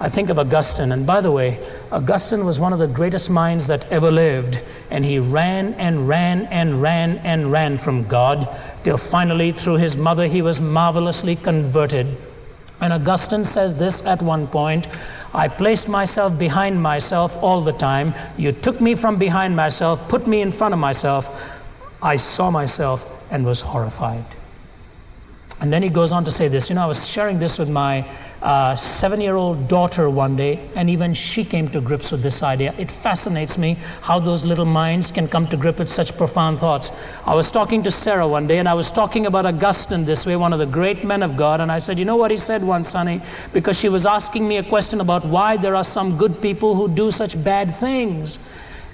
I 0.00 0.08
think 0.08 0.30
of 0.30 0.38
Augustine. 0.38 0.92
And 0.92 1.08
by 1.08 1.20
the 1.20 1.32
way, 1.32 1.58
Augustine 1.90 2.44
was 2.46 2.60
one 2.60 2.72
of 2.72 2.78
the 2.78 2.86
greatest 2.86 3.30
minds 3.30 3.66
that 3.66 3.90
ever 3.90 4.12
lived. 4.12 4.62
And 4.92 5.04
he 5.04 5.18
ran 5.18 5.74
and 5.74 6.06
ran 6.06 6.46
and 6.52 6.80
ran 6.80 7.16
and 7.24 7.50
ran 7.50 7.78
from 7.78 8.06
God 8.06 8.48
till 8.84 8.96
finally, 8.96 9.50
through 9.50 9.78
his 9.78 9.96
mother, 9.96 10.28
he 10.28 10.40
was 10.40 10.60
marvelously 10.60 11.34
converted. 11.34 12.06
And 12.80 12.92
Augustine 12.92 13.44
says 13.44 13.74
this 13.74 14.06
at 14.06 14.22
one 14.22 14.46
point 14.46 14.86
I 15.34 15.48
placed 15.48 15.88
myself 15.88 16.38
behind 16.38 16.82
myself 16.82 17.36
all 17.42 17.60
the 17.60 17.72
time. 17.72 18.14
You 18.36 18.52
took 18.52 18.80
me 18.80 18.94
from 18.94 19.18
behind 19.18 19.54
myself, 19.56 20.08
put 20.08 20.26
me 20.26 20.40
in 20.40 20.52
front 20.52 20.74
of 20.74 20.80
myself. 20.80 21.54
I 22.02 22.16
saw 22.16 22.50
myself 22.50 23.30
and 23.30 23.44
was 23.44 23.60
horrified. 23.60 24.24
And 25.60 25.72
then 25.72 25.82
he 25.82 25.88
goes 25.88 26.12
on 26.12 26.24
to 26.24 26.30
say 26.30 26.48
this. 26.48 26.68
You 26.70 26.76
know, 26.76 26.84
I 26.84 26.86
was 26.86 27.06
sharing 27.08 27.38
this 27.38 27.58
with 27.58 27.68
my 27.68 28.06
uh, 28.42 28.74
seven 28.74 29.20
year 29.20 29.34
old 29.34 29.68
daughter 29.68 30.08
one 30.08 30.36
day, 30.36 30.60
and 30.76 30.88
even 30.88 31.14
she 31.14 31.44
came 31.44 31.68
to 31.68 31.80
grips 31.80 32.12
with 32.12 32.22
this 32.22 32.42
idea. 32.42 32.74
It 32.78 32.90
fascinates 32.90 33.58
me 33.58 33.74
how 34.02 34.18
those 34.18 34.44
little 34.44 34.64
minds 34.64 35.10
can 35.10 35.28
come 35.28 35.46
to 35.48 35.56
grip 35.56 35.78
with 35.78 35.88
such 35.88 36.16
profound 36.16 36.58
thoughts. 36.58 36.92
I 37.26 37.34
was 37.34 37.50
talking 37.50 37.82
to 37.82 37.90
Sarah 37.90 38.28
one 38.28 38.46
day, 38.46 38.58
and 38.58 38.68
I 38.68 38.74
was 38.74 38.92
talking 38.92 39.26
about 39.26 39.46
Augustine 39.46 40.04
this 40.04 40.24
way, 40.26 40.36
one 40.36 40.52
of 40.52 40.58
the 40.58 40.66
great 40.66 41.04
men 41.04 41.22
of 41.22 41.36
God, 41.36 41.60
and 41.60 41.72
I 41.72 41.78
said, 41.78 41.98
You 41.98 42.04
know 42.04 42.16
what 42.16 42.30
he 42.30 42.36
said 42.36 42.62
once, 42.62 42.92
honey? 42.92 43.20
Because 43.52 43.78
she 43.78 43.88
was 43.88 44.06
asking 44.06 44.46
me 44.46 44.58
a 44.58 44.62
question 44.62 45.00
about 45.00 45.24
why 45.24 45.56
there 45.56 45.74
are 45.74 45.84
some 45.84 46.16
good 46.16 46.40
people 46.40 46.74
who 46.74 46.88
do 46.88 47.10
such 47.10 47.42
bad 47.42 47.74
things. 47.74 48.38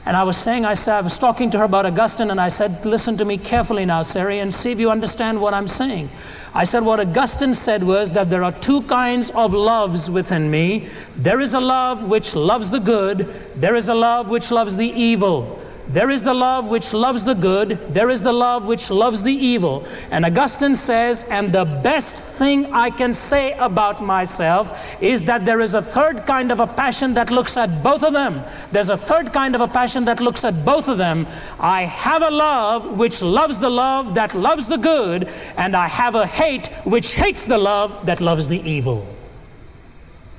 And 0.07 0.19
I 0.19 0.23
was 0.23 0.37
saying, 0.37 0.67
I, 0.67 0.75
said, 0.75 0.97
I 0.97 1.01
was 1.01 1.19
talking 1.19 1.49
to 1.51 1.59
her 1.59 1.65
about 1.65 1.87
Augustine, 1.87 2.31
and 2.31 2.39
I 2.39 2.49
said, 2.49 2.85
Listen 2.85 3.17
to 3.17 3.25
me 3.25 3.39
carefully 3.39 3.87
now, 3.87 4.03
Sari, 4.03 4.39
and 4.41 4.53
see 4.53 4.71
if 4.71 4.79
you 4.79 4.91
understand 4.91 5.41
what 5.41 5.55
I'm 5.55 5.67
saying. 5.67 6.11
I 6.55 6.65
said, 6.65 6.85
What 6.85 7.01
Augustine 7.01 7.55
said 7.55 7.83
was 7.83 8.11
that 8.11 8.29
there 8.29 8.45
are 8.45 8.53
two 8.53 8.83
kinds 8.83 9.31
of 9.31 9.55
loves 9.55 10.11
within 10.11 10.51
me. 10.51 10.89
There 11.17 11.41
is 11.41 11.55
a 11.55 11.61
love 11.61 12.09
which 12.09 12.35
loves 12.35 12.71
the 12.71 12.81
good, 12.81 13.21
there 13.57 13.77
is 13.77 13.89
a 13.89 13.95
love 13.95 14.29
which 14.29 14.51
loves 14.51 14.77
the 14.77 14.89
evil. 14.89 15.59
There 15.89 16.09
is 16.09 16.23
the 16.23 16.33
love 16.33 16.69
which 16.69 16.95
loves 16.95 17.27
the 17.27 17.35
good, 17.35 17.71
there 17.93 18.09
is 18.09 18.23
the 18.23 18.33
love 18.33 18.67
which 18.67 18.91
loves 18.91 19.23
the 19.23 19.33
evil. 19.33 19.87
And 20.11 20.25
Augustine 20.25 20.75
says, 20.75 21.25
and 21.25 21.53
the 21.53 21.65
best 21.65 22.17
thing 22.17 22.73
I 22.73 22.89
can 22.89 23.13
say 23.13 23.53
about 23.53 24.03
myself 24.03 25.03
is 25.03 25.25
that 25.25 25.45
there 25.45 25.61
is 25.61 25.75
a 25.75 25.83
third 25.83 26.25
kind 26.27 26.51
of 26.51 26.59
a 26.59 26.67
passion 26.67 27.13
that 27.15 27.31
looks 27.31 27.59
at 27.59 27.83
both 27.83 28.03
of 28.03 28.15
them. 28.15 28.41
There's 28.73 28.89
a 28.89 28.97
third 28.97 29.35
kind 29.35 29.55
of 29.55 29.61
a 29.61 29.69
passion 29.69 30.07
that 30.07 30.21
looks 30.21 30.45
at 30.45 30.65
both 30.65 30.89
of 30.89 30.97
them. 30.97 31.27
I 31.61 31.83
have 31.83 32.23
a 32.23 32.31
love 32.31 32.97
which 32.99 33.21
loves 33.21 33.61
the 33.61 33.71
love 33.71 34.15
that 34.15 34.35
loves 34.35 34.69
the 34.69 34.79
good, 34.79 35.29
and 35.59 35.77
I 35.77 35.89
have 35.89 36.15
a 36.15 36.27
hate 36.27 36.69
which 36.85 37.15
hates 37.15 37.45
the 37.45 37.59
love 37.59 38.07
that 38.07 38.23
loves 38.23 38.49
the 38.49 38.61
evil. 38.61 39.07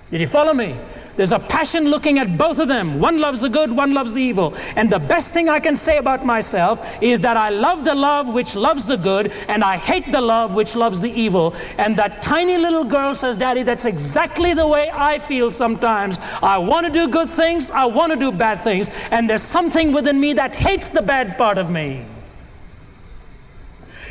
Did 0.10 0.22
you 0.22 0.28
follow 0.28 0.54
me? 0.54 0.76
There's 1.16 1.32
a 1.32 1.40
passion 1.40 1.86
looking 1.86 2.20
at 2.20 2.38
both 2.38 2.60
of 2.60 2.68
them. 2.68 3.00
One 3.00 3.20
loves 3.20 3.42
the 3.42 3.50
good, 3.50 3.72
one 3.72 3.94
loves 3.94 4.14
the 4.14 4.22
evil. 4.22 4.54
And 4.76 4.90
the 4.90 5.00
best 5.00 5.34
thing 5.34 5.48
I 5.48 5.60
can 5.60 5.76
say 5.76 5.98
about 5.98 6.26
myself 6.26 7.02
is 7.02 7.22
that 7.22 7.38
I 7.38 7.50
love 7.50 7.86
the 7.86 7.96
love 7.96 8.28
which 8.28 8.56
loves 8.56 8.86
the 8.86 8.98
good, 8.98 9.32
and 9.48 9.64
I 9.64 9.78
hate 9.78 10.12
the 10.12 10.22
love 10.22 10.54
which 10.54 10.76
loves 10.76 11.00
the 11.00 11.12
evil. 11.12 11.56
And 11.78 11.96
that 11.98 12.22
tiny 12.22 12.58
little 12.58 12.84
girl 12.84 13.16
says, 13.16 13.38
Daddy, 13.38 13.64
that's 13.64 13.86
exactly 13.86 14.54
the 14.54 14.68
way 14.68 14.90
I 14.92 15.20
feel 15.20 15.52
sometimes. 15.52 16.20
I 16.44 16.58
want 16.58 16.86
to 16.86 16.92
do 16.92 17.08
good 17.08 17.30
things, 17.30 17.72
I 17.72 17.86
want 17.86 18.12
to 18.12 18.20
do 18.20 18.32
bad 18.32 18.60
things, 18.62 18.90
and 19.12 19.30
there's 19.30 19.42
something 19.42 19.94
within 19.94 20.20
me 20.20 20.34
that 20.34 20.56
hates 20.56 20.90
the 20.90 21.02
bad 21.02 21.38
part 21.38 21.58
of 21.58 21.70
me. 21.70 22.04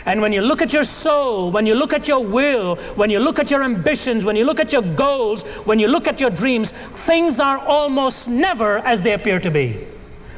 And 0.07 0.21
when 0.21 0.33
you 0.33 0.43
look 0.43 0.61
at 0.61 0.73
your 0.73 0.83
soul, 0.83 1.51
when 1.51 1.67
you 1.67 1.75
look 1.75 1.93
at 1.93 2.09
your 2.09 2.23
will, 2.23 2.77
when 2.97 3.11
you 3.11 3.21
look 3.21 3.39
at 3.39 3.51
your 3.51 3.63
ambitions, 3.63 4.25
when 4.25 4.37
you 4.37 4.45
look 4.45 4.61
at 4.61 4.73
your 4.73 4.83
goals, 4.83 5.43
when 5.65 5.79
you 5.79 5.89
look 5.89 6.07
at 6.07 6.21
your 6.21 6.31
dreams, 6.31 6.73
things 6.73 7.41
are 7.41 7.59
almost 7.59 8.29
never 8.29 8.79
as 8.79 9.03
they 9.03 9.15
appear 9.15 9.41
to 9.41 9.51
be. 9.51 9.94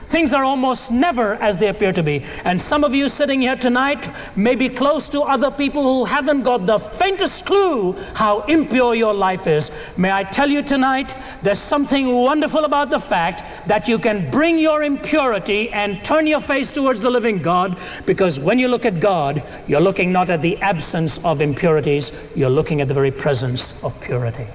Things 0.07 0.33
are 0.33 0.45
almost 0.45 0.93
never 0.93 1.35
as 1.35 1.57
they 1.57 1.69
appear 1.69 1.93
to 1.93 2.03
be. 2.03 2.25
And 2.45 2.61
some 2.61 2.85
of 2.85 2.95
you 2.95 3.09
sitting 3.09 3.41
here 3.41 3.57
tonight 3.57 4.09
may 4.37 4.55
be 4.55 4.69
close 4.69 5.09
to 5.09 5.23
other 5.23 5.51
people 5.51 5.83
who 5.83 6.05
haven't 6.05 6.43
got 6.43 6.65
the 6.65 6.79
faintest 6.79 7.45
clue 7.45 7.93
how 8.15 8.43
impure 8.43 8.95
your 8.95 9.13
life 9.13 9.49
is. 9.49 9.73
May 9.97 10.13
I 10.13 10.23
tell 10.23 10.49
you 10.49 10.63
tonight, 10.63 11.15
there's 11.43 11.59
something 11.59 12.15
wonderful 12.15 12.65
about 12.65 12.91
the 12.91 13.01
fact 13.01 13.43
that 13.67 13.89
you 13.89 13.99
can 13.99 14.31
bring 14.31 14.59
your 14.61 14.85
impurity 14.85 15.71
and 15.71 16.03
turn 16.05 16.27
your 16.29 16.41
face 16.41 16.71
towards 16.71 17.03
the 17.03 17.11
living 17.11 17.39
God 17.39 17.77
because 18.07 18.39
when 18.39 18.61
you 18.61 18.69
look 18.69 18.87
at 18.87 19.01
God, 19.01 19.43
you're 19.67 19.81
looking 19.81 20.13
not 20.13 20.31
at 20.31 20.41
the 20.41 20.57
absence 20.59 21.19
of 21.25 21.41
impurities, 21.41 22.13
you're 22.37 22.49
looking 22.49 22.81
at 22.81 22.87
the 22.87 22.95
very 22.95 23.11
presence 23.11 23.83
of 23.83 24.01
purity. 24.01 24.47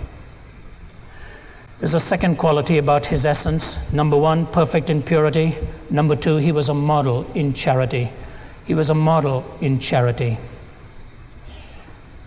There's 1.81 1.95
a 1.95 1.99
second 1.99 2.35
quality 2.37 2.77
about 2.77 3.07
his 3.07 3.25
essence. 3.25 3.91
Number 3.91 4.15
one, 4.15 4.45
perfect 4.45 4.91
in 4.91 5.01
purity. 5.01 5.55
Number 5.89 6.15
two, 6.15 6.37
he 6.37 6.51
was 6.51 6.69
a 6.69 6.75
model 6.75 7.25
in 7.33 7.55
charity. 7.55 8.11
He 8.67 8.75
was 8.75 8.91
a 8.91 8.93
model 8.93 9.43
in 9.61 9.79
charity. 9.79 10.37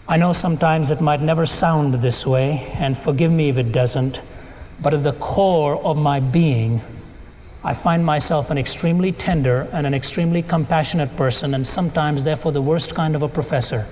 I 0.08 0.16
know 0.16 0.32
sometimes 0.32 0.90
it 0.90 1.00
might 1.00 1.20
never 1.20 1.46
sound 1.46 1.94
this 1.94 2.26
way, 2.26 2.68
and 2.74 2.98
forgive 2.98 3.30
me 3.30 3.48
if 3.48 3.56
it 3.56 3.70
doesn't, 3.70 4.20
but 4.82 4.92
at 4.92 5.04
the 5.04 5.12
core 5.12 5.76
of 5.84 5.96
my 5.96 6.18
being, 6.18 6.80
I 7.62 7.74
find 7.74 8.04
myself 8.04 8.50
an 8.50 8.58
extremely 8.58 9.12
tender 9.12 9.68
and 9.72 9.86
an 9.86 9.94
extremely 9.94 10.42
compassionate 10.42 11.16
person, 11.16 11.54
and 11.54 11.64
sometimes, 11.64 12.24
therefore, 12.24 12.50
the 12.50 12.60
worst 12.60 12.96
kind 12.96 13.14
of 13.14 13.22
a 13.22 13.28
professor. 13.28 13.86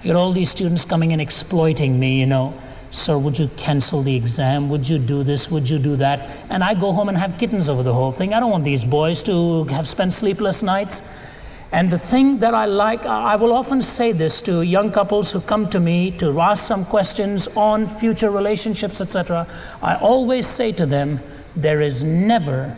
I 0.00 0.02
get 0.02 0.16
all 0.16 0.32
these 0.32 0.50
students 0.50 0.84
coming 0.84 1.12
and 1.12 1.22
exploiting 1.22 2.00
me, 2.00 2.18
you 2.18 2.26
know 2.26 2.52
Sir, 2.90 3.18
would 3.18 3.38
you 3.38 3.48
cancel 3.56 4.02
the 4.02 4.16
exam? 4.16 4.70
Would 4.70 4.88
you 4.88 4.98
do 4.98 5.22
this? 5.22 5.50
Would 5.50 5.68
you 5.68 5.78
do 5.78 5.96
that? 5.96 6.30
And 6.48 6.64
I 6.64 6.74
go 6.74 6.92
home 6.92 7.08
and 7.08 7.18
have 7.18 7.38
kittens 7.38 7.68
over 7.68 7.82
the 7.82 7.92
whole 7.92 8.12
thing. 8.12 8.32
I 8.32 8.40
don't 8.40 8.50
want 8.50 8.64
these 8.64 8.84
boys 8.84 9.22
to 9.24 9.64
have 9.64 9.86
spent 9.86 10.14
sleepless 10.14 10.62
nights. 10.62 11.02
And 11.70 11.90
the 11.90 11.98
thing 11.98 12.38
that 12.38 12.54
I 12.54 12.64
like, 12.64 13.04
I 13.04 13.36
will 13.36 13.52
often 13.52 13.82
say 13.82 14.12
this 14.12 14.40
to 14.42 14.62
young 14.62 14.90
couples 14.90 15.32
who 15.32 15.40
come 15.42 15.68
to 15.68 15.80
me 15.80 16.10
to 16.12 16.40
ask 16.40 16.66
some 16.66 16.86
questions 16.86 17.46
on 17.48 17.86
future 17.86 18.30
relationships, 18.30 19.02
etc. 19.02 19.46
I 19.82 19.96
always 19.96 20.46
say 20.46 20.72
to 20.72 20.86
them, 20.86 21.20
there 21.54 21.82
is 21.82 22.02
never 22.02 22.74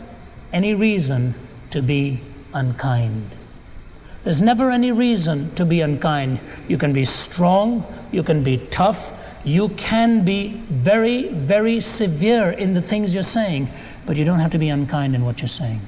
any 0.51 0.73
reason 0.75 1.35
to 1.69 1.81
be 1.81 2.19
unkind. 2.53 3.31
There's 4.25 4.41
never 4.41 4.69
any 4.69 4.91
reason 4.91 5.55
to 5.55 5.65
be 5.65 5.79
unkind. 5.79 6.41
You 6.67 6.77
can 6.77 6.91
be 6.91 7.05
strong, 7.05 7.85
you 8.11 8.23
can 8.23 8.43
be 8.43 8.57
tough, 8.57 9.17
You 9.43 9.69
can 9.69 10.23
be 10.23 10.49
very, 10.49 11.27
very 11.29 11.79
severe 11.79 12.51
in 12.51 12.73
the 12.73 12.81
things 12.81 13.13
you're 13.13 13.23
saying, 13.23 13.67
but 14.05 14.17
you 14.17 14.25
don't 14.25 14.39
have 14.39 14.51
to 14.51 14.59
be 14.59 14.69
unkind 14.69 15.15
in 15.15 15.25
what 15.25 15.41
you're 15.41 15.47
saying. 15.47 15.79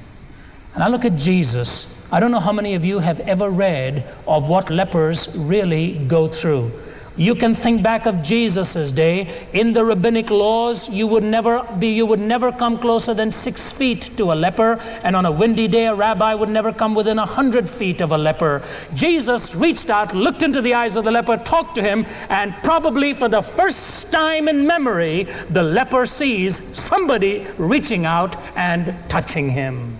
And 0.74 0.82
I 0.82 0.88
look 0.88 1.04
at 1.04 1.16
Jesus. 1.16 1.86
I 2.10 2.20
don't 2.20 2.32
know 2.32 2.40
how 2.40 2.52
many 2.52 2.74
of 2.74 2.84
you 2.84 2.98
have 2.98 3.20
ever 3.20 3.48
read 3.48 4.04
of 4.26 4.48
what 4.48 4.70
lepers 4.70 5.34
really 5.36 6.04
go 6.06 6.26
through. 6.26 6.70
You 7.16 7.36
can 7.36 7.54
think 7.54 7.80
back 7.80 8.06
of 8.06 8.24
Jesus' 8.24 8.90
day. 8.90 9.28
In 9.52 9.72
the 9.72 9.84
rabbinic 9.84 10.30
laws, 10.30 10.88
you 10.88 11.06
would 11.06 11.22
never 11.22 11.62
be, 11.78 11.94
you 11.94 12.06
would 12.06 12.18
never 12.18 12.50
come 12.50 12.76
closer 12.76 13.14
than 13.14 13.30
six 13.30 13.70
feet 13.70 14.10
to 14.16 14.32
a 14.32 14.34
leper, 14.34 14.80
and 15.04 15.14
on 15.14 15.24
a 15.24 15.30
windy 15.30 15.68
day, 15.68 15.86
a 15.86 15.94
rabbi 15.94 16.34
would 16.34 16.48
never 16.48 16.72
come 16.72 16.92
within 16.92 17.20
a 17.20 17.26
hundred 17.26 17.70
feet 17.70 18.00
of 18.00 18.10
a 18.10 18.18
leper. 18.18 18.62
Jesus 18.94 19.54
reached 19.54 19.90
out, 19.90 20.12
looked 20.12 20.42
into 20.42 20.60
the 20.60 20.74
eyes 20.74 20.96
of 20.96 21.04
the 21.04 21.12
leper, 21.12 21.36
talked 21.36 21.76
to 21.76 21.82
him, 21.82 22.04
and 22.30 22.52
probably 22.64 23.14
for 23.14 23.28
the 23.28 23.42
first 23.42 24.10
time 24.10 24.48
in 24.48 24.66
memory, 24.66 25.22
the 25.50 25.62
leper 25.62 26.06
sees 26.06 26.60
somebody 26.76 27.46
reaching 27.58 28.06
out 28.06 28.34
and 28.56 28.92
touching 29.08 29.50
him. 29.50 29.98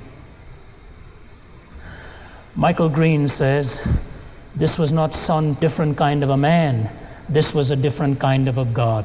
Michael 2.57 2.89
Green 2.89 3.29
says, 3.29 3.87
This 4.57 4.81
was 4.81 4.93
not 4.93 5.15
some 5.15 5.55
different 5.55 5.97
kind 5.97 6.25
of 6.25 6.31
a 6.31 6.37
man 6.37 6.91
this 7.29 7.55
was 7.55 7.71
a 7.71 7.77
different 7.77 8.21
kind 8.21 8.49
of 8.49 8.59
a 8.59 8.65
God. 8.65 9.05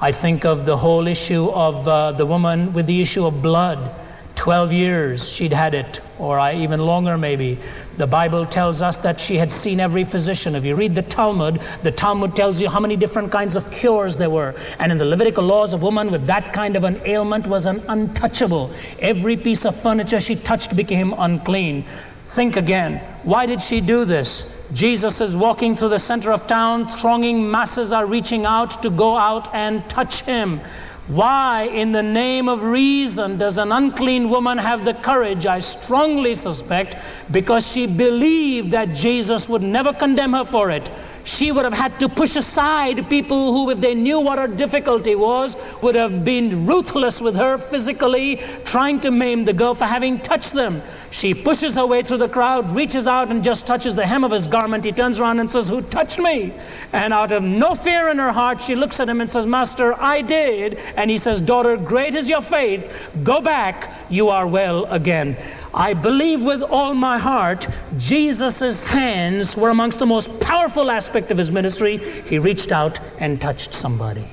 I 0.00 0.10
think 0.10 0.44
of 0.44 0.66
the 0.66 0.76
whole 0.76 1.06
issue 1.06 1.48
of 1.50 1.86
uh, 1.86 2.12
the 2.12 2.26
woman 2.26 2.72
with 2.72 2.86
the 2.86 3.00
issue 3.00 3.24
of 3.24 3.40
blood. 3.40 3.94
12 4.34 4.72
years 4.72 5.28
she'd 5.28 5.52
had 5.52 5.72
it, 5.72 6.00
or 6.18 6.36
I, 6.36 6.54
even 6.54 6.80
longer 6.80 7.16
maybe. 7.16 7.58
The 7.96 8.08
Bible 8.08 8.44
tells 8.44 8.82
us 8.82 8.96
that 8.98 9.20
she 9.20 9.36
had 9.36 9.52
seen 9.52 9.78
every 9.78 10.02
physician. 10.02 10.56
If 10.56 10.64
you 10.64 10.74
read 10.74 10.96
the 10.96 11.02
Talmud, 11.02 11.60
the 11.84 11.92
Talmud 11.92 12.34
tells 12.34 12.60
you 12.60 12.68
how 12.68 12.80
many 12.80 12.96
different 12.96 13.30
kinds 13.30 13.54
of 13.54 13.70
cures 13.70 14.16
there 14.16 14.30
were. 14.30 14.56
And 14.80 14.90
in 14.90 14.98
the 14.98 15.04
Levitical 15.04 15.44
laws, 15.44 15.74
a 15.74 15.76
woman 15.76 16.10
with 16.10 16.26
that 16.26 16.52
kind 16.52 16.74
of 16.74 16.82
an 16.82 17.00
ailment 17.04 17.46
was 17.46 17.66
an 17.66 17.82
untouchable. 17.88 18.72
Every 18.98 19.36
piece 19.36 19.64
of 19.64 19.80
furniture 19.80 20.18
she 20.18 20.34
touched 20.34 20.74
became 20.74 21.14
unclean. 21.16 21.82
Think 22.24 22.56
again. 22.56 22.98
Why 23.22 23.46
did 23.46 23.62
she 23.62 23.80
do 23.80 24.04
this? 24.04 24.52
Jesus 24.72 25.20
is 25.20 25.36
walking 25.36 25.76
through 25.76 25.90
the 25.90 25.98
center 25.98 26.32
of 26.32 26.46
town, 26.46 26.86
thronging 26.86 27.50
masses 27.50 27.92
are 27.92 28.06
reaching 28.06 28.46
out 28.46 28.82
to 28.82 28.90
go 28.90 29.16
out 29.16 29.54
and 29.54 29.86
touch 29.88 30.22
him. 30.22 30.60
Why, 31.08 31.64
in 31.64 31.92
the 31.92 32.02
name 32.02 32.48
of 32.48 32.62
reason, 32.62 33.36
does 33.36 33.58
an 33.58 33.72
unclean 33.72 34.30
woman 34.30 34.56
have 34.56 34.84
the 34.84 34.94
courage? 34.94 35.46
I 35.46 35.58
strongly 35.58 36.34
suspect 36.34 36.96
because 37.30 37.70
she 37.70 37.86
believed 37.86 38.70
that 38.70 38.94
Jesus 38.94 39.48
would 39.48 39.62
never 39.62 39.92
condemn 39.92 40.32
her 40.32 40.44
for 40.44 40.70
it 40.70 40.88
she 41.24 41.52
would 41.52 41.64
have 41.64 41.74
had 41.74 41.98
to 42.00 42.08
push 42.08 42.36
aside 42.36 43.08
people 43.08 43.52
who, 43.52 43.70
if 43.70 43.80
they 43.80 43.94
knew 43.94 44.20
what 44.20 44.38
her 44.38 44.48
difficulty 44.48 45.14
was, 45.14 45.56
would 45.82 45.94
have 45.94 46.24
been 46.24 46.66
ruthless 46.66 47.20
with 47.20 47.36
her 47.36 47.58
physically, 47.58 48.40
trying 48.64 49.00
to 49.00 49.10
maim 49.10 49.44
the 49.44 49.52
girl 49.52 49.74
for 49.74 49.84
having 49.84 50.18
touched 50.18 50.52
them. 50.52 50.82
She 51.10 51.34
pushes 51.34 51.76
her 51.76 51.86
way 51.86 52.02
through 52.02 52.18
the 52.18 52.28
crowd, 52.28 52.70
reaches 52.72 53.06
out 53.06 53.30
and 53.30 53.44
just 53.44 53.66
touches 53.66 53.94
the 53.94 54.06
hem 54.06 54.24
of 54.24 54.30
his 54.30 54.46
garment. 54.46 54.84
He 54.84 54.92
turns 54.92 55.20
around 55.20 55.40
and 55.40 55.50
says, 55.50 55.68
Who 55.68 55.82
touched 55.82 56.18
me? 56.18 56.52
And 56.92 57.12
out 57.12 57.32
of 57.32 57.42
no 57.42 57.74
fear 57.74 58.08
in 58.08 58.18
her 58.18 58.32
heart, 58.32 58.60
she 58.60 58.74
looks 58.74 58.98
at 58.98 59.08
him 59.08 59.20
and 59.20 59.28
says, 59.28 59.46
Master, 59.46 59.94
I 60.00 60.22
did. 60.22 60.78
And 60.96 61.10
he 61.10 61.18
says, 61.18 61.40
Daughter, 61.40 61.76
great 61.76 62.14
is 62.14 62.28
your 62.28 62.40
faith. 62.42 63.10
Go 63.22 63.40
back, 63.40 63.92
you 64.08 64.28
are 64.30 64.46
well 64.46 64.86
again. 64.86 65.36
I 65.74 65.94
believe 65.94 66.42
with 66.42 66.62
all 66.62 66.94
my 66.94 67.18
heart 67.18 67.66
Jesus' 67.98 68.84
hands 68.84 69.56
were 69.56 69.70
amongst 69.70 69.98
the 69.98 70.06
most 70.06 70.40
powerful 70.40 70.90
aspect 70.90 71.30
of 71.30 71.38
his 71.38 71.50
ministry. 71.50 71.96
He 71.96 72.38
reached 72.38 72.72
out 72.72 73.00
and 73.18 73.40
touched 73.40 73.72
somebody. 73.72 74.26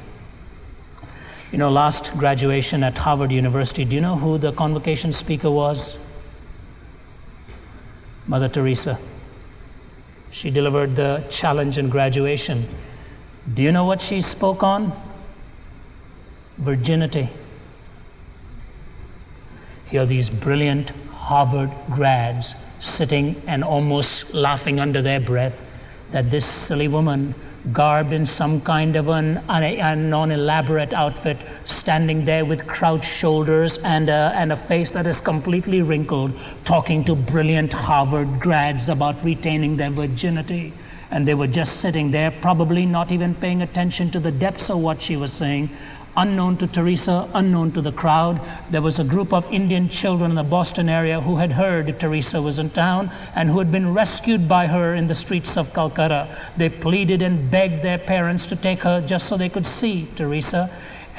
You 1.51 1.57
know, 1.57 1.71
last 1.71 2.15
graduation 2.17 2.83
at 2.83 2.97
Harvard 2.97 3.31
University, 3.31 3.85
do 3.85 3.95
you 3.95 4.01
know 4.01 4.15
who 4.15 4.37
the 4.37 4.51
convocation 4.51 5.13
speaker 5.13 5.49
was? 5.49 5.97
Mother 8.27 8.49
Teresa. 8.49 8.99
She 10.31 10.51
delivered 10.51 10.95
the 10.95 11.25
challenge 11.29 11.77
in 11.77 11.89
graduation. 11.89 12.65
Do 13.51 13.63
you 13.63 13.71
know 13.71 13.85
what 13.85 14.01
she 14.01 14.21
spoke 14.21 14.61
on? 14.61 14.91
Virginity. 16.57 17.29
Here 19.89 20.03
are 20.03 20.05
these 20.05 20.29
brilliant 20.29 20.91
Harvard 21.29 21.69
grads 21.91 22.55
sitting 22.79 23.35
and 23.45 23.63
almost 23.63 24.33
laughing 24.33 24.79
under 24.79 24.99
their 24.99 25.19
breath 25.19 26.09
that 26.09 26.31
this 26.31 26.43
silly 26.43 26.87
woman, 26.87 27.35
garbed 27.71 28.11
in 28.13 28.25
some 28.25 28.59
kind 28.61 28.95
of 28.95 29.09
an, 29.09 29.39
a 29.47 29.95
non 29.95 30.31
elaborate 30.31 30.91
outfit, 30.91 31.37
standing 31.65 32.25
there 32.25 32.45
with 32.45 32.65
crouched 32.65 33.05
shoulders 33.05 33.77
and 33.83 34.09
a, 34.09 34.33
and 34.33 34.51
a 34.51 34.55
face 34.55 34.89
that 34.89 35.05
is 35.05 35.21
completely 35.21 35.83
wrinkled, 35.83 36.31
talking 36.65 37.03
to 37.03 37.13
brilliant 37.13 37.73
Harvard 37.73 38.39
grads 38.39 38.89
about 38.89 39.23
retaining 39.23 39.77
their 39.77 39.91
virginity. 39.91 40.73
And 41.11 41.27
they 41.27 41.35
were 41.35 41.45
just 41.45 41.77
sitting 41.77 42.09
there, 42.09 42.31
probably 42.31 42.87
not 42.87 43.11
even 43.11 43.35
paying 43.35 43.61
attention 43.61 44.09
to 44.11 44.19
the 44.19 44.31
depths 44.31 44.71
of 44.71 44.79
what 44.79 44.99
she 44.99 45.15
was 45.15 45.31
saying, 45.31 45.69
unknown 46.15 46.57
to 46.57 46.67
Teresa, 46.67 47.29
unknown 47.33 47.71
to 47.71 47.81
the 47.81 47.91
crowd. 47.91 48.41
There 48.69 48.81
was 48.81 48.99
a 48.99 49.03
group 49.03 49.33
of 49.33 49.51
Indian 49.51 49.89
children 49.89 50.31
in 50.31 50.35
the 50.35 50.43
Boston 50.43 50.89
area 50.89 51.21
who 51.21 51.37
had 51.37 51.51
heard 51.51 51.99
Teresa 51.99 52.41
was 52.41 52.59
in 52.59 52.69
town 52.69 53.11
and 53.35 53.49
who 53.49 53.59
had 53.59 53.71
been 53.71 53.93
rescued 53.93 54.47
by 54.47 54.67
her 54.67 54.93
in 54.95 55.07
the 55.07 55.15
streets 55.15 55.57
of 55.57 55.73
Calcutta. 55.73 56.27
They 56.57 56.69
pleaded 56.69 57.21
and 57.21 57.49
begged 57.49 57.83
their 57.83 57.97
parents 57.97 58.45
to 58.47 58.55
take 58.55 58.79
her 58.79 59.01
just 59.01 59.27
so 59.27 59.37
they 59.37 59.49
could 59.49 59.65
see 59.65 60.07
Teresa. 60.15 60.69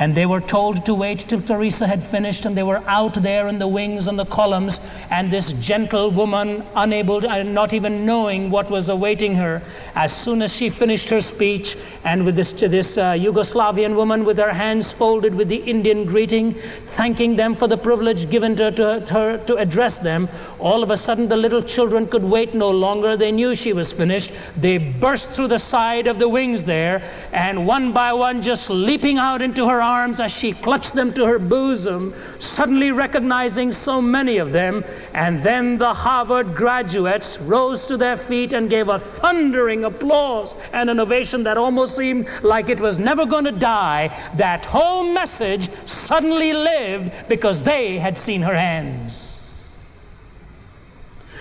And 0.00 0.14
they 0.14 0.24
were 0.24 0.40
told 0.40 0.86
to 0.86 0.94
wait 0.94 1.18
till 1.18 1.42
Teresa 1.42 1.86
had 1.86 2.02
finished, 2.02 2.46
and 2.46 2.56
they 2.56 2.62
were 2.62 2.82
out 2.86 3.14
there 3.14 3.48
in 3.48 3.58
the 3.58 3.68
wings 3.68 4.08
and 4.08 4.18
the 4.18 4.24
columns. 4.24 4.80
And 5.10 5.30
this 5.30 5.52
gentle 5.52 6.10
woman, 6.10 6.64
unable 6.74 7.26
and 7.26 7.54
not 7.54 7.74
even 7.74 8.06
knowing 8.06 8.50
what 8.50 8.70
was 8.70 8.88
awaiting 8.88 9.34
her, 9.34 9.60
as 9.94 10.16
soon 10.16 10.40
as 10.40 10.56
she 10.56 10.70
finished 10.70 11.10
her 11.10 11.20
speech, 11.20 11.76
and 12.02 12.24
with 12.24 12.34
this, 12.34 12.52
this 12.52 12.96
uh, 12.96 13.12
Yugoslavian 13.12 13.94
woman 13.94 14.24
with 14.24 14.38
her 14.38 14.54
hands 14.54 14.90
folded 14.90 15.34
with 15.34 15.48
the 15.50 15.58
Indian 15.58 16.06
greeting, 16.06 16.54
thanking 16.54 17.36
them 17.36 17.54
for 17.54 17.68
the 17.68 17.76
privilege 17.76 18.30
given 18.30 18.56
to, 18.56 18.70
to 18.70 19.00
her 19.12 19.36
to 19.44 19.56
address 19.56 19.98
them, 19.98 20.30
all 20.58 20.82
of 20.82 20.90
a 20.90 20.96
sudden 20.96 21.28
the 21.28 21.36
little 21.36 21.62
children 21.62 22.06
could 22.06 22.24
wait 22.24 22.54
no 22.54 22.70
longer. 22.70 23.18
They 23.18 23.32
knew 23.32 23.54
she 23.54 23.74
was 23.74 23.92
finished. 23.92 24.32
They 24.56 24.78
burst 24.78 25.32
through 25.32 25.48
the 25.48 25.58
side 25.58 26.06
of 26.06 26.18
the 26.18 26.28
wings 26.28 26.64
there, 26.64 27.02
and 27.34 27.66
one 27.66 27.92
by 27.92 28.14
one, 28.14 28.40
just 28.40 28.70
leaping 28.70 29.18
out 29.18 29.42
into 29.42 29.68
her 29.68 29.82
arms 29.82 29.89
as 29.90 30.30
she 30.30 30.52
clutched 30.52 30.94
them 30.94 31.12
to 31.12 31.26
her 31.26 31.38
bosom, 31.38 32.14
suddenly 32.38 32.92
recognizing 32.92 33.72
so 33.72 34.00
many 34.00 34.38
of 34.38 34.52
them. 34.52 34.84
And 35.12 35.42
then 35.42 35.78
the 35.78 35.92
Harvard 35.92 36.54
graduates 36.54 37.38
rose 37.40 37.86
to 37.86 37.96
their 37.96 38.16
feet 38.16 38.52
and 38.52 38.70
gave 38.70 38.88
a 38.88 39.00
thundering 39.00 39.84
applause 39.84 40.54
and 40.72 40.88
an 40.88 41.00
ovation 41.00 41.42
that 41.42 41.58
almost 41.58 41.96
seemed 41.96 42.28
like 42.42 42.68
it 42.68 42.78
was 42.78 42.98
never 42.98 43.26
going 43.26 43.46
to 43.46 43.52
die. 43.52 44.16
That 44.36 44.64
whole 44.66 45.12
message 45.12 45.68
suddenly 45.84 46.52
lived 46.52 47.28
because 47.28 47.62
they 47.62 47.98
had 47.98 48.16
seen 48.16 48.42
her 48.42 48.54
hands. 48.54 49.68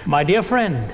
My 0.07 0.23
dear 0.23 0.41
friend, 0.41 0.91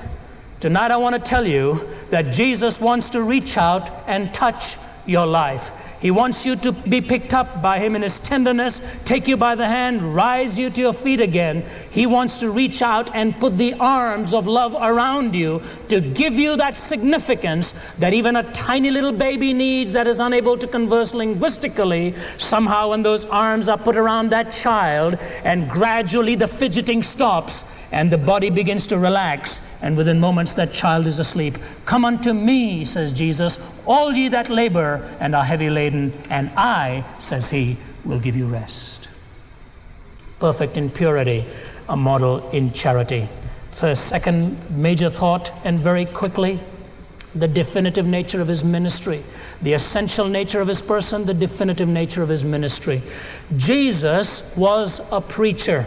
tonight 0.60 0.90
I 0.90 0.98
want 0.98 1.14
to 1.14 1.20
tell 1.20 1.46
you 1.46 1.80
that 2.10 2.34
Jesus 2.34 2.80
wants 2.80 3.10
to 3.10 3.22
reach 3.22 3.56
out 3.56 3.88
and 4.06 4.32
touch 4.34 4.76
your 5.06 5.26
life. 5.26 5.85
He 6.00 6.10
wants 6.10 6.44
you 6.44 6.56
to 6.56 6.72
be 6.72 7.00
picked 7.00 7.32
up 7.32 7.62
by 7.62 7.78
Him 7.78 7.96
in 7.96 8.02
His 8.02 8.20
tenderness, 8.20 8.80
take 9.04 9.26
you 9.26 9.36
by 9.36 9.54
the 9.54 9.66
hand, 9.66 10.14
rise 10.14 10.58
you 10.58 10.70
to 10.70 10.80
your 10.80 10.92
feet 10.92 11.20
again. 11.20 11.64
He 11.90 12.06
wants 12.06 12.38
to 12.40 12.50
reach 12.50 12.82
out 12.82 13.14
and 13.14 13.34
put 13.34 13.56
the 13.56 13.74
arms 13.74 14.34
of 14.34 14.46
love 14.46 14.76
around 14.78 15.34
you 15.34 15.62
to 15.88 16.00
give 16.00 16.34
you 16.34 16.56
that 16.56 16.76
significance 16.76 17.72
that 17.98 18.12
even 18.12 18.36
a 18.36 18.42
tiny 18.52 18.90
little 18.90 19.12
baby 19.12 19.52
needs 19.52 19.92
that 19.92 20.06
is 20.06 20.20
unable 20.20 20.58
to 20.58 20.66
converse 20.66 21.14
linguistically. 21.14 22.12
Somehow, 22.36 22.90
when 22.90 23.02
those 23.02 23.24
arms 23.26 23.68
are 23.68 23.78
put 23.78 23.96
around 23.96 24.30
that 24.30 24.52
child, 24.52 25.18
and 25.44 25.68
gradually 25.68 26.34
the 26.34 26.48
fidgeting 26.48 27.02
stops 27.02 27.64
and 27.92 28.10
the 28.10 28.18
body 28.18 28.50
begins 28.50 28.86
to 28.88 28.98
relax, 28.98 29.60
and 29.80 29.96
within 29.96 30.18
moments 30.18 30.54
that 30.54 30.72
child 30.72 31.06
is 31.06 31.18
asleep. 31.18 31.56
Come 31.84 32.04
unto 32.04 32.32
me, 32.32 32.84
says 32.84 33.12
Jesus, 33.12 33.58
all 33.86 34.12
ye 34.12 34.28
that 34.28 34.50
labor 34.50 35.08
and 35.20 35.34
are 35.34 35.44
heavy 35.44 35.70
laden, 35.70 36.12
and 36.28 36.50
I, 36.56 37.04
says 37.18 37.50
he, 37.50 37.76
will 38.04 38.18
give 38.18 38.36
you 38.36 38.46
rest. 38.46 39.08
Perfect 40.40 40.76
in 40.76 40.90
purity, 40.90 41.44
a 41.88 41.96
model 41.96 42.48
in 42.50 42.72
charity. 42.72 43.28
The 43.80 43.94
second 43.94 44.58
major 44.70 45.10
thought, 45.10 45.52
and 45.64 45.78
very 45.78 46.06
quickly, 46.06 46.58
the 47.34 47.48
definitive 47.48 48.06
nature 48.06 48.40
of 48.40 48.48
his 48.48 48.64
ministry, 48.64 49.22
the 49.60 49.74
essential 49.74 50.26
nature 50.26 50.60
of 50.60 50.68
his 50.68 50.80
person, 50.80 51.26
the 51.26 51.34
definitive 51.34 51.88
nature 51.88 52.22
of 52.22 52.28
his 52.28 52.44
ministry. 52.44 53.02
Jesus 53.56 54.54
was 54.56 55.00
a 55.12 55.20
preacher. 55.20 55.84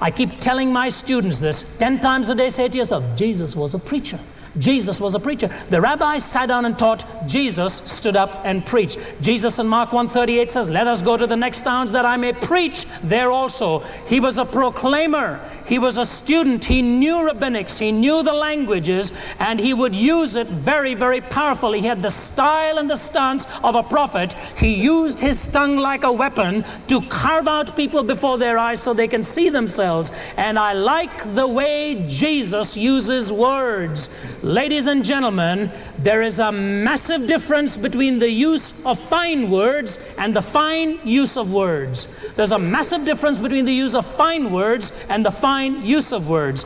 I 0.00 0.12
keep 0.12 0.38
telling 0.38 0.72
my 0.72 0.88
students 0.88 1.40
this 1.40 1.64
10 1.78 1.98
times 2.00 2.30
a 2.30 2.34
day 2.34 2.48
say 2.48 2.68
to 2.68 2.78
yourself, 2.78 3.04
Jesus 3.16 3.56
was 3.56 3.74
a 3.74 3.78
preacher. 3.78 4.20
Jesus 4.58 5.00
was 5.00 5.14
a 5.14 5.20
preacher. 5.20 5.48
The 5.70 5.80
rabbis 5.80 6.24
sat 6.24 6.46
down 6.46 6.64
and 6.64 6.78
taught. 6.78 7.04
Jesus 7.26 7.74
stood 7.86 8.16
up 8.16 8.42
and 8.44 8.64
preached. 8.64 8.98
Jesus 9.20 9.58
in 9.58 9.66
Mark 9.66 9.92
138 9.92 10.50
says, 10.50 10.68
Let 10.68 10.86
us 10.86 11.02
go 11.02 11.16
to 11.16 11.26
the 11.26 11.36
next 11.36 11.62
towns 11.62 11.92
that 11.92 12.04
I 12.04 12.16
may 12.16 12.32
preach 12.32 12.86
there 13.02 13.30
also. 13.30 13.80
He 14.08 14.20
was 14.20 14.38
a 14.38 14.44
proclaimer. 14.44 15.40
He 15.66 15.78
was 15.78 15.98
a 15.98 16.04
student. 16.04 16.64
He 16.64 16.80
knew 16.80 17.16
rabbinics. 17.16 17.78
He 17.78 17.92
knew 17.92 18.22
the 18.22 18.32
languages, 18.32 19.12
and 19.38 19.60
he 19.60 19.74
would 19.74 19.94
use 19.94 20.34
it 20.34 20.46
very, 20.46 20.94
very 20.94 21.20
powerfully. 21.20 21.80
He 21.80 21.86
had 21.86 22.00
the 22.00 22.10
style 22.10 22.78
and 22.78 22.88
the 22.88 22.96
stance 22.96 23.46
of 23.62 23.74
a 23.74 23.82
prophet. 23.82 24.32
He 24.56 24.74
used 24.74 25.20
his 25.20 25.48
tongue 25.48 25.76
like 25.76 26.04
a 26.04 26.12
weapon 26.12 26.64
to 26.88 27.00
carve 27.02 27.48
out 27.48 27.76
people 27.76 28.02
before 28.02 28.38
their 28.38 28.58
eyes 28.58 28.82
so 28.82 28.92
they 28.92 29.08
can 29.08 29.22
see 29.22 29.48
themselves. 29.48 30.12
And 30.36 30.58
I 30.58 30.72
like 30.72 31.34
the 31.34 31.46
way 31.46 32.04
Jesus 32.08 32.76
uses 32.76 33.32
words. 33.32 34.08
Ladies 34.42 34.86
and 34.86 35.04
gentlemen, 35.04 35.70
there 35.98 36.22
is 36.22 36.38
a 36.38 36.52
massive 36.52 37.26
difference 37.26 37.76
between 37.76 38.18
the 38.18 38.30
use 38.30 38.74
of 38.84 38.98
fine 38.98 39.50
words 39.50 39.98
and 40.18 40.34
the 40.34 40.42
fine 40.42 40.98
use 41.04 41.36
of 41.36 41.52
words. 41.52 42.06
There's 42.34 42.52
a 42.52 42.58
massive 42.58 43.04
difference 43.04 43.40
between 43.40 43.64
the 43.64 43.72
use 43.72 43.94
of 43.94 44.06
fine 44.06 44.52
words 44.52 44.92
and 45.08 45.24
the 45.24 45.30
fine 45.30 45.84
use 45.84 46.12
of 46.12 46.28
words. 46.28 46.64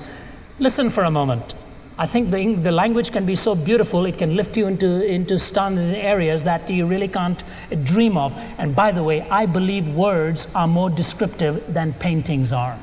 Listen 0.59 0.91
for 0.91 1.05
a 1.05 1.11
moment. 1.11 1.55
I 1.99 2.07
think 2.07 2.31
the, 2.31 2.55
the 2.55 2.73
language 2.73 3.13
can 3.13 3.27
be 3.27 3.35
so 3.35 3.55
beautiful, 3.55 4.07
it 4.07 4.17
can 4.19 4.35
lift 4.35 4.57
you 4.57 4.67
into, 4.67 5.07
into 5.07 5.39
standard 5.39 5.95
areas 5.95 6.45
that 6.45 6.69
you 6.71 6.87
really 6.87 7.09
can't 7.09 7.43
dream 7.85 8.17
of. 8.17 8.35
And 8.59 8.75
by 8.75 8.93
the 8.93 9.03
way, 9.03 9.23
I 9.23 9.47
believe 9.47 9.95
words 9.95 10.53
are 10.55 10.67
more 10.67 10.89
descriptive 10.89 11.73
than 11.73 11.93
paintings 11.93 12.53
are. 12.53 12.79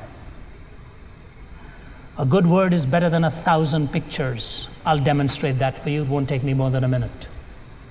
A 2.19 2.26
good 2.26 2.45
word 2.45 2.74
is 2.74 2.86
better 2.86 3.10
than 3.10 3.24
a 3.24 3.32
thousand 3.32 3.91
pictures. 3.91 4.67
I'll 4.86 5.00
demonstrate 5.00 5.58
that 5.60 5.78
for 5.78 5.89
you. 5.89 6.04
It 6.04 6.10
won't 6.10 6.28
take 6.30 6.43
me 6.43 6.54
more 6.54 6.69
than 6.69 6.84
a 6.84 6.88
minute. 6.88 7.28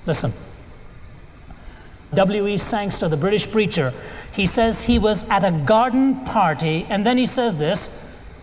Listen. 0.05 0.31
W.E. 2.13 2.57
Sangster, 2.57 3.07
the 3.07 3.17
British 3.17 3.49
preacher, 3.51 3.93
he 4.33 4.45
says 4.45 4.83
he 4.83 4.97
was 4.97 5.27
at 5.29 5.43
a 5.43 5.51
garden 5.65 6.23
party, 6.25 6.85
and 6.89 7.05
then 7.05 7.17
he 7.17 7.25
says 7.25 7.55
this 7.55 7.89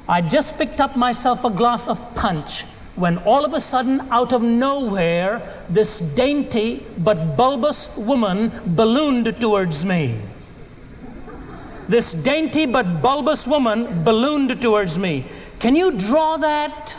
I 0.08 0.20
just 0.20 0.56
picked 0.56 0.80
up 0.80 0.96
myself 0.96 1.44
a 1.44 1.50
glass 1.50 1.88
of 1.88 1.98
punch 2.14 2.62
when 2.94 3.18
all 3.18 3.44
of 3.44 3.52
a 3.52 3.60
sudden, 3.60 4.00
out 4.10 4.32
of 4.32 4.42
nowhere, 4.42 5.42
this 5.68 6.00
dainty 6.00 6.82
but 6.98 7.36
bulbous 7.36 7.94
woman 7.96 8.50
ballooned 8.64 9.38
towards 9.40 9.84
me. 9.84 10.18
This 11.88 12.14
dainty 12.14 12.66
but 12.66 13.02
bulbous 13.02 13.46
woman 13.46 14.02
ballooned 14.02 14.60
towards 14.62 14.98
me. 14.98 15.24
Can 15.58 15.76
you 15.76 15.92
draw 15.92 16.36
that? 16.38 16.96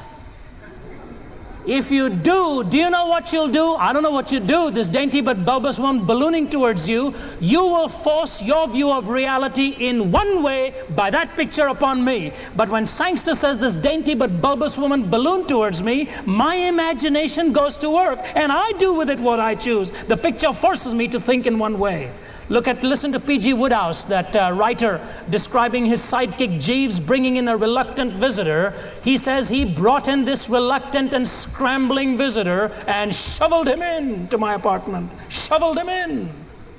If 1.68 1.92
you 1.92 2.10
do, 2.10 2.64
do 2.64 2.78
you 2.78 2.90
know 2.90 3.08
what 3.08 3.34
you'll 3.34 3.50
do? 3.50 3.76
I 3.76 3.92
don't 3.92 4.02
know 4.02 4.12
what 4.12 4.32
you 4.32 4.40
do. 4.40 4.72
This 4.72 4.88
dainty 4.88 5.20
but 5.20 5.44
bulbous 5.44 5.78
one 5.78 6.06
ballooning 6.06 6.48
towards 6.50 6.88
you, 6.88 7.14
you 7.42 7.60
will 7.60 7.90
force 7.90 8.42
your 8.42 8.70
view 8.70 8.90
of 8.90 9.10
reality 9.10 9.76
in 9.78 10.10
one 10.10 10.44
way 10.44 10.74
by 10.96 11.10
that 11.10 11.36
picture 11.36 11.68
upon 11.68 12.06
me. 12.06 12.32
But 12.56 12.70
when 12.70 12.86
Sangster 12.86 13.36
says 13.36 13.58
this 13.58 13.76
dainty 13.76 14.16
but 14.16 14.42
bulbous 14.42 14.78
woman 14.78 15.10
ballooned 15.10 15.50
towards 15.50 15.84
me, 15.84 16.10
my 16.26 16.56
imagination 16.56 17.52
goes 17.52 17.76
to 17.80 17.90
work 17.90 18.20
and 18.34 18.50
I 18.50 18.72
do 18.80 18.94
with 18.94 19.10
it 19.10 19.20
what 19.20 19.42
I 19.42 19.54
choose. 19.56 19.92
The 19.92 20.16
picture 20.16 20.54
forces 20.54 20.94
me 20.94 21.10
to 21.10 21.20
think 21.20 21.46
in 21.48 21.60
one 21.60 21.80
way. 21.80 22.10
Look 22.50 22.68
at, 22.70 22.82
listen 22.82 23.12
to 23.12 23.20
P.G. 23.20 23.54
Wodehouse, 23.54 24.06
that 24.06 24.34
uh, 24.34 24.54
writer 24.54 25.02
describing 25.30 25.86
his 25.86 26.02
sidekick 26.02 26.62
Jeeves 26.62 27.00
bringing 27.00 27.36
in 27.36 27.50
a 27.50 27.58
reluctant 27.58 28.14
visitor. 28.14 28.74
He 29.04 29.18
says 29.18 29.50
he 29.50 29.66
brought 29.66 30.08
in 30.08 30.24
this 30.24 30.50
reluctant 30.50 31.14
and 31.14 31.28
scrambling 31.28 32.16
visitor 32.16 32.72
and 32.88 33.14
shoveled 33.14 33.68
him 33.68 33.82
in 33.82 34.30
to 34.30 34.38
my 34.38 34.54
apartment. 34.54 35.12
Shoveled 35.28 35.78
him 35.78 35.90
in. 35.90 36.30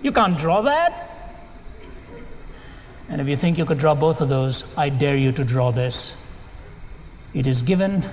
You 0.00 0.10
can't 0.10 0.38
draw 0.38 0.62
that. 0.62 1.10
And 3.10 3.20
if 3.20 3.28
you 3.28 3.36
think 3.36 3.58
you 3.58 3.66
could 3.66 3.78
draw 3.78 3.94
both 3.94 4.22
of 4.22 4.30
those, 4.30 4.64
I 4.76 4.88
dare 4.88 5.16
you 5.16 5.32
to 5.32 5.44
draw 5.44 5.70
this. 5.70 6.16
It 7.34 7.46
is 7.46 7.60
given, 7.60 8.04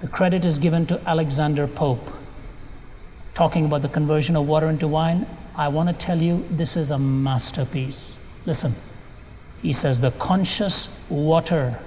the 0.00 0.08
credit 0.08 0.46
is 0.46 0.58
given 0.58 0.86
to 0.86 1.00
Alexander 1.06 1.66
Pope, 1.66 2.06
talking 3.34 3.66
about 3.66 3.82
the 3.82 3.88
conversion 3.88 4.34
of 4.34 4.48
water 4.48 4.68
into 4.68 4.88
wine 4.88 5.26
I 5.56 5.68
want 5.68 5.88
to 5.88 5.94
tell 5.94 6.18
you 6.18 6.44
this 6.50 6.76
is 6.76 6.90
a 6.90 6.98
masterpiece. 6.98 8.18
Listen. 8.46 8.74
He 9.62 9.72
says, 9.72 10.00
The 10.00 10.10
conscious 10.12 10.88
water 11.08 11.78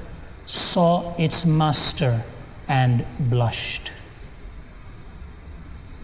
saw 0.46 1.14
its 1.18 1.46
master 1.46 2.24
and 2.68 3.06
blushed. 3.20 3.92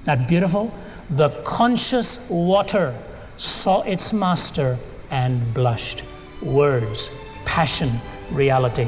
That 0.04 0.28
beautiful? 0.28 0.74
The 1.10 1.30
conscious 1.46 2.20
water 2.30 2.94
saw 3.38 3.82
its 3.84 4.12
master 4.12 4.78
and 5.10 5.54
blushed. 5.54 6.04
Words, 6.42 7.10
passion, 7.46 7.92
reality. 8.32 8.88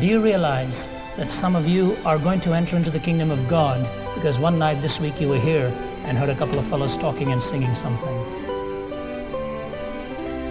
Do 0.00 0.06
you 0.06 0.22
realize 0.22 0.88
that 1.16 1.30
some 1.30 1.56
of 1.56 1.66
you 1.66 1.96
are 2.04 2.18
going 2.18 2.40
to 2.40 2.54
enter 2.54 2.76
into 2.76 2.90
the 2.90 3.00
kingdom 3.00 3.30
of 3.30 3.48
God 3.48 3.86
because 4.14 4.38
one 4.38 4.58
night 4.58 4.80
this 4.80 5.00
week 5.00 5.20
you 5.20 5.28
were 5.28 5.38
here 5.38 5.72
and 6.08 6.16
heard 6.18 6.30
a 6.30 6.34
couple 6.34 6.58
of 6.58 6.64
fellows 6.64 6.96
talking 6.96 7.32
and 7.32 7.42
singing 7.42 7.74
something. 7.74 8.16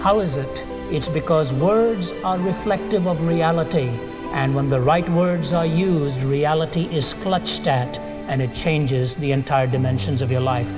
How 0.01 0.19
is 0.19 0.37
it? 0.37 0.63
It's 0.91 1.09
because 1.09 1.53
words 1.53 2.13
are 2.23 2.37
reflective 2.39 3.07
of 3.07 3.27
reality, 3.27 3.89
and 4.31 4.55
when 4.55 4.69
the 4.69 4.79
right 4.79 5.07
words 5.09 5.51
are 5.51 5.65
used, 5.65 6.21
reality 6.21 6.85
is 6.95 7.13
clutched 7.15 7.67
at 7.67 7.97
and 8.29 8.41
it 8.41 8.53
changes 8.53 9.15
the 9.15 9.31
entire 9.31 9.67
dimensions 9.67 10.21
of 10.21 10.31
your 10.31 10.41
life. 10.41 10.71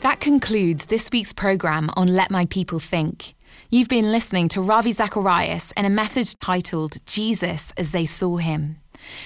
That 0.00 0.20
concludes 0.20 0.86
this 0.86 1.10
week's 1.12 1.32
program 1.32 1.90
on 1.96 2.08
Let 2.08 2.30
My 2.30 2.46
People 2.46 2.78
Think. 2.78 3.34
You've 3.70 3.88
been 3.88 4.12
listening 4.12 4.48
to 4.50 4.60
Ravi 4.60 4.92
Zacharias 4.92 5.72
in 5.76 5.84
a 5.84 5.90
message 5.90 6.38
titled 6.38 7.04
Jesus 7.06 7.72
as 7.76 7.92
They 7.92 8.06
Saw 8.06 8.36
Him. 8.36 8.76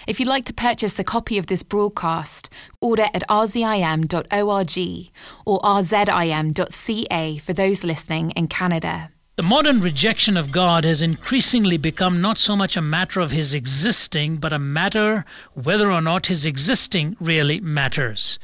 If 0.07 0.19
you'd 0.19 0.29
like 0.29 0.45
to 0.47 0.55
purchase 0.55 0.99
a 0.99 1.05
copy 1.05 1.39
of 1.39 1.47
this 1.47 1.63
broadcast, 1.63 2.51
order 2.81 3.09
at 3.15 3.23
rzim.org 3.29 5.11
or 5.47 5.61
rzim.ca 5.61 7.39
for 7.39 7.53
those 7.53 7.85
listening 7.85 8.31
in 8.33 8.47
Canada. 8.49 9.11
The 9.37 9.43
modern 9.43 9.81
rejection 9.81 10.37
of 10.37 10.53
God 10.53 10.85
has 10.85 11.01
increasingly 11.01 11.79
become 11.79 12.21
not 12.21 12.37
so 12.37 12.55
much 12.55 12.77
a 12.77 12.83
matter 12.83 13.19
of 13.19 13.31
his 13.31 13.55
existing, 13.55 14.37
but 14.37 14.53
a 14.53 14.59
matter 14.59 15.25
whether 15.55 15.91
or 15.91 16.03
not 16.03 16.27
his 16.27 16.45
existing 16.45 17.17
really 17.19 17.59
matters. 17.59 18.39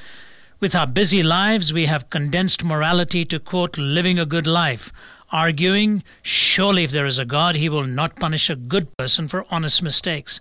With 0.61 0.74
our 0.74 0.87
busy 0.87 1.22
lives, 1.22 1.72
we 1.72 1.87
have 1.87 2.11
condensed 2.11 2.64
morality 2.64 3.24
to, 3.27 3.38
quote, 3.38 3.77
living 3.77 4.18
a 4.18 4.27
good 4.27 4.46
life, 4.46 4.90
arguing, 5.31 6.03
surely 6.22 6.85
if 6.85 6.90
there 6.90 7.07
is 7.07 7.18
a 7.18 7.24
God, 7.24 7.57
he 7.57 7.68
will 7.68 7.85
not 7.85 8.16
punish 8.16 8.48
a 8.48 8.57
good 8.57 8.88
person 8.96 9.29
for 9.29 9.44
honest 9.51 9.83
mistakes. 9.83 10.40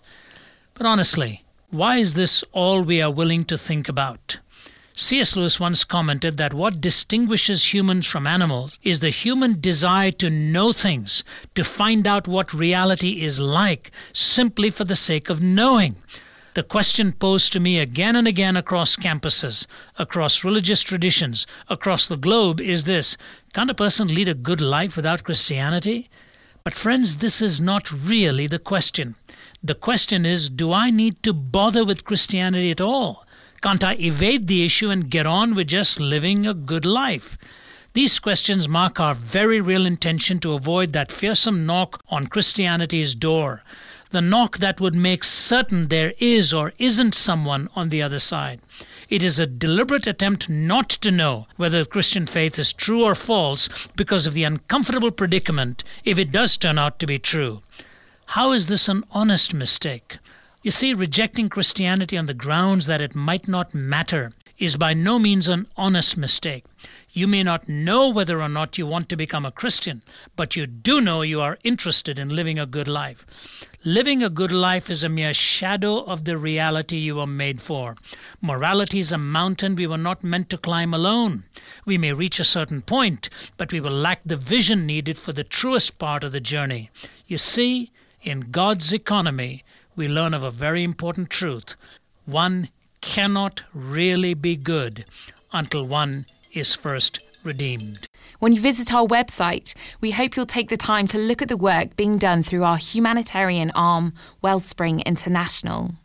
But 0.77 0.85
honestly, 0.85 1.43
why 1.71 1.97
is 1.97 2.13
this 2.13 2.43
all 2.51 2.83
we 2.83 3.01
are 3.01 3.09
willing 3.09 3.45
to 3.45 3.57
think 3.57 3.89
about? 3.89 4.37
C.S. 4.93 5.35
Lewis 5.35 5.59
once 5.59 5.83
commented 5.83 6.37
that 6.37 6.53
what 6.53 6.79
distinguishes 6.79 7.73
humans 7.73 8.05
from 8.05 8.27
animals 8.27 8.77
is 8.83 8.99
the 8.99 9.09
human 9.09 9.59
desire 9.59 10.11
to 10.11 10.29
know 10.29 10.71
things, 10.71 11.23
to 11.55 11.63
find 11.63 12.05
out 12.05 12.27
what 12.27 12.53
reality 12.53 13.23
is 13.23 13.39
like, 13.39 13.89
simply 14.13 14.69
for 14.69 14.83
the 14.83 14.95
sake 14.95 15.31
of 15.31 15.41
knowing. 15.41 15.95
The 16.53 16.61
question 16.61 17.11
posed 17.11 17.53
to 17.53 17.59
me 17.59 17.79
again 17.79 18.15
and 18.15 18.27
again 18.27 18.55
across 18.55 18.95
campuses, 18.95 19.65
across 19.97 20.43
religious 20.43 20.83
traditions, 20.83 21.47
across 21.69 22.07
the 22.07 22.17
globe 22.17 22.61
is 22.61 22.83
this 22.83 23.17
Can't 23.51 23.71
a 23.71 23.73
person 23.73 24.13
lead 24.13 24.27
a 24.27 24.35
good 24.35 24.61
life 24.61 24.95
without 24.95 25.23
Christianity? 25.23 26.07
But, 26.67 26.75
friends, 26.75 27.15
this 27.15 27.41
is 27.41 27.61
not 27.61 27.93
really 27.93 28.45
the 28.45 28.59
question. 28.59 29.15
The 29.63 29.73
question 29.73 30.25
is 30.25 30.49
do 30.49 30.73
I 30.73 30.89
need 30.89 31.23
to 31.23 31.31
bother 31.31 31.85
with 31.85 32.03
Christianity 32.03 32.71
at 32.71 32.81
all? 32.81 33.25
Can't 33.61 33.85
I 33.85 33.93
evade 33.93 34.47
the 34.47 34.65
issue 34.65 34.89
and 34.89 35.09
get 35.09 35.25
on 35.25 35.55
with 35.55 35.67
just 35.67 35.97
living 35.97 36.45
a 36.45 36.53
good 36.53 36.85
life? 36.85 37.37
These 37.93 38.19
questions 38.19 38.67
mark 38.67 38.99
our 38.99 39.13
very 39.13 39.61
real 39.61 39.85
intention 39.85 40.39
to 40.39 40.55
avoid 40.55 40.91
that 40.91 41.09
fearsome 41.09 41.65
knock 41.65 42.03
on 42.09 42.27
Christianity's 42.27 43.15
door, 43.15 43.63
the 44.09 44.19
knock 44.19 44.57
that 44.57 44.81
would 44.81 44.93
make 44.93 45.23
certain 45.23 45.87
there 45.87 46.15
is 46.17 46.53
or 46.53 46.73
isn't 46.77 47.15
someone 47.15 47.69
on 47.77 47.87
the 47.87 48.01
other 48.01 48.19
side. 48.19 48.59
It 49.09 49.23
is 49.23 49.39
a 49.39 49.47
deliberate 49.47 50.05
attempt 50.05 50.49
not 50.49 50.89
to 50.89 51.11
know 51.11 51.47
whether 51.55 51.81
the 51.81 51.89
Christian 51.89 52.25
faith 52.25 52.59
is 52.59 52.73
true 52.73 53.03
or 53.03 53.15
false 53.15 53.69
because 53.95 54.27
of 54.27 54.33
the 54.33 54.43
uncomfortable 54.43 55.11
predicament 55.11 55.83
if 56.03 56.19
it 56.19 56.31
does 56.31 56.57
turn 56.57 56.77
out 56.77 56.99
to 56.99 57.07
be 57.07 57.17
true. 57.17 57.61
How 58.25 58.51
is 58.51 58.67
this 58.67 58.89
an 58.89 59.05
honest 59.11 59.53
mistake? 59.53 60.17
You 60.61 60.71
see, 60.71 60.93
rejecting 60.93 61.47
Christianity 61.47 62.17
on 62.17 62.25
the 62.25 62.33
grounds 62.33 62.87
that 62.87 62.99
it 62.99 63.15
might 63.15 63.47
not 63.47 63.73
matter 63.73 64.33
is 64.57 64.75
by 64.75 64.93
no 64.93 65.19
means 65.19 65.47
an 65.47 65.67
honest 65.77 66.17
mistake. 66.17 66.65
You 67.13 67.27
may 67.27 67.43
not 67.43 67.69
know 67.69 68.09
whether 68.09 68.41
or 68.41 68.49
not 68.49 68.77
you 68.77 68.85
want 68.85 69.07
to 69.09 69.15
become 69.15 69.45
a 69.45 69.51
Christian, 69.51 70.01
but 70.35 70.57
you 70.57 70.67
do 70.67 70.99
know 70.99 71.21
you 71.21 71.39
are 71.39 71.59
interested 71.63 72.19
in 72.19 72.35
living 72.35 72.59
a 72.59 72.65
good 72.65 72.89
life. 72.89 73.25
Living 73.87 74.21
a 74.21 74.29
good 74.29 74.51
life 74.51 74.89
is 74.89 75.01
a 75.05 75.07
mere 75.07 75.33
shadow 75.33 76.03
of 76.03 76.25
the 76.25 76.37
reality 76.37 76.97
you 76.97 77.15
were 77.15 77.25
made 77.25 77.61
for. 77.61 77.95
Morality 78.41 78.99
is 78.99 79.13
a 79.13 79.17
mountain 79.17 79.77
we 79.77 79.87
were 79.87 79.97
not 79.97 80.25
meant 80.25 80.49
to 80.49 80.57
climb 80.57 80.93
alone. 80.93 81.45
We 81.85 81.97
may 81.97 82.11
reach 82.11 82.37
a 82.37 82.43
certain 82.43 82.81
point, 82.81 83.29
but 83.55 83.71
we 83.71 83.79
will 83.79 83.93
lack 83.93 84.19
the 84.25 84.35
vision 84.35 84.85
needed 84.85 85.17
for 85.17 85.31
the 85.31 85.45
truest 85.45 85.97
part 85.99 86.25
of 86.25 86.33
the 86.33 86.41
journey. 86.41 86.89
You 87.27 87.37
see, 87.37 87.93
in 88.21 88.51
God's 88.51 88.91
economy, 88.91 89.63
we 89.95 90.09
learn 90.09 90.33
of 90.33 90.43
a 90.43 90.51
very 90.51 90.83
important 90.83 91.29
truth. 91.29 91.77
One 92.25 92.67
cannot 92.99 93.63
really 93.73 94.33
be 94.33 94.57
good 94.57 95.05
until 95.53 95.87
one 95.87 96.25
is 96.51 96.75
first 96.75 97.19
redeemed. 97.47 98.05
When 98.39 98.51
you 98.51 98.61
visit 98.61 98.93
our 98.93 99.07
website, 99.07 99.73
we 99.99 100.11
hope 100.11 100.35
you'll 100.35 100.45
take 100.45 100.69
the 100.69 100.77
time 100.77 101.07
to 101.07 101.17
look 101.17 101.41
at 101.41 101.47
the 101.47 101.57
work 101.57 101.95
being 101.95 102.19
done 102.19 102.43
through 102.43 102.63
our 102.63 102.77
humanitarian 102.77 103.71
arm, 103.71 104.13
Wellspring 104.43 104.99
International. 104.99 105.95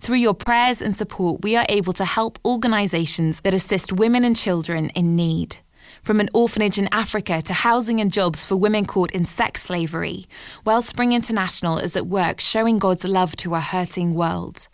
Through 0.00 0.16
your 0.16 0.34
prayers 0.34 0.82
and 0.82 0.96
support, 0.96 1.42
we 1.42 1.54
are 1.54 1.66
able 1.68 1.92
to 1.92 2.04
help 2.04 2.40
organisations 2.44 3.42
that 3.42 3.54
assist 3.54 3.92
women 3.92 4.24
and 4.24 4.34
children 4.34 4.90
in 4.90 5.14
need. 5.14 5.58
From 6.02 6.20
an 6.20 6.30
orphanage 6.34 6.78
in 6.78 6.88
Africa 6.90 7.40
to 7.42 7.52
housing 7.52 8.00
and 8.00 8.12
jobs 8.12 8.44
for 8.44 8.56
women 8.56 8.84
caught 8.84 9.12
in 9.12 9.24
sex 9.24 9.62
slavery, 9.62 10.26
Wellspring 10.64 11.12
International 11.12 11.78
is 11.78 11.96
at 11.96 12.06
work 12.06 12.40
showing 12.40 12.78
God's 12.78 13.04
love 13.04 13.36
to 13.36 13.54
a 13.54 13.60
hurting 13.60 14.14
world. 14.14 14.68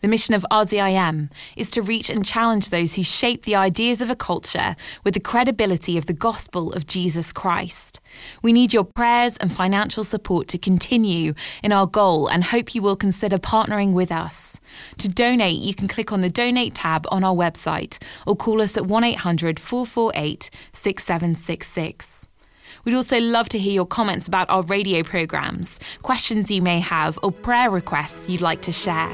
The 0.00 0.08
mission 0.08 0.34
of 0.34 0.46
RZIM 0.50 1.30
is 1.56 1.72
to 1.72 1.82
reach 1.82 2.08
and 2.08 2.24
challenge 2.24 2.68
those 2.68 2.94
who 2.94 3.02
shape 3.02 3.42
the 3.42 3.56
ideas 3.56 4.00
of 4.00 4.10
a 4.10 4.16
culture 4.16 4.76
with 5.02 5.14
the 5.14 5.20
credibility 5.20 5.98
of 5.98 6.06
the 6.06 6.12
gospel 6.12 6.72
of 6.72 6.86
Jesus 6.86 7.32
Christ. 7.32 7.98
We 8.40 8.52
need 8.52 8.72
your 8.72 8.84
prayers 8.84 9.36
and 9.38 9.52
financial 9.52 10.04
support 10.04 10.46
to 10.48 10.58
continue 10.58 11.34
in 11.64 11.72
our 11.72 11.86
goal 11.86 12.28
and 12.28 12.44
hope 12.44 12.76
you 12.76 12.82
will 12.82 12.96
consider 12.96 13.38
partnering 13.38 13.92
with 13.92 14.12
us. 14.12 14.60
To 14.98 15.08
donate, 15.08 15.58
you 15.58 15.74
can 15.74 15.88
click 15.88 16.12
on 16.12 16.20
the 16.20 16.30
donate 16.30 16.76
tab 16.76 17.04
on 17.10 17.24
our 17.24 17.34
website 17.34 18.00
or 18.24 18.36
call 18.36 18.62
us 18.62 18.76
at 18.76 18.86
1 18.86 19.02
800 19.02 19.58
448 19.58 20.50
6766. 20.72 22.17
We'd 22.84 22.94
also 22.94 23.18
love 23.18 23.48
to 23.50 23.58
hear 23.58 23.72
your 23.72 23.86
comments 23.86 24.26
about 24.26 24.48
our 24.50 24.62
radio 24.62 25.02
programmes, 25.02 25.78
questions 26.02 26.50
you 26.50 26.62
may 26.62 26.80
have, 26.80 27.18
or 27.22 27.32
prayer 27.32 27.70
requests 27.70 28.28
you'd 28.28 28.40
like 28.40 28.62
to 28.62 28.72
share. 28.72 29.10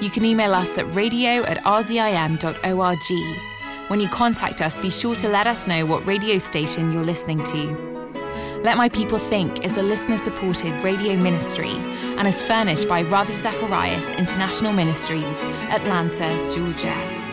You 0.00 0.10
can 0.10 0.24
email 0.24 0.54
us 0.54 0.78
at 0.78 0.92
radio 0.94 1.42
at 1.44 1.58
rzim.org. 1.64 3.40
When 3.88 4.00
you 4.00 4.08
contact 4.08 4.62
us, 4.62 4.78
be 4.78 4.90
sure 4.90 5.14
to 5.16 5.28
let 5.28 5.46
us 5.46 5.66
know 5.66 5.86
what 5.86 6.06
radio 6.06 6.38
station 6.38 6.92
you're 6.92 7.04
listening 7.04 7.44
to. 7.44 7.96
Let 8.62 8.76
My 8.76 8.88
People 8.88 9.18
Think 9.18 9.64
is 9.64 9.76
a 9.76 9.82
listener 9.82 10.18
supported 10.18 10.82
radio 10.82 11.16
ministry 11.16 11.70
and 11.70 12.26
is 12.26 12.42
furnished 12.42 12.88
by 12.88 13.02
Ravi 13.02 13.36
Zacharias 13.36 14.12
International 14.14 14.72
Ministries, 14.72 15.40
Atlanta, 15.70 16.50
Georgia. 16.52 17.25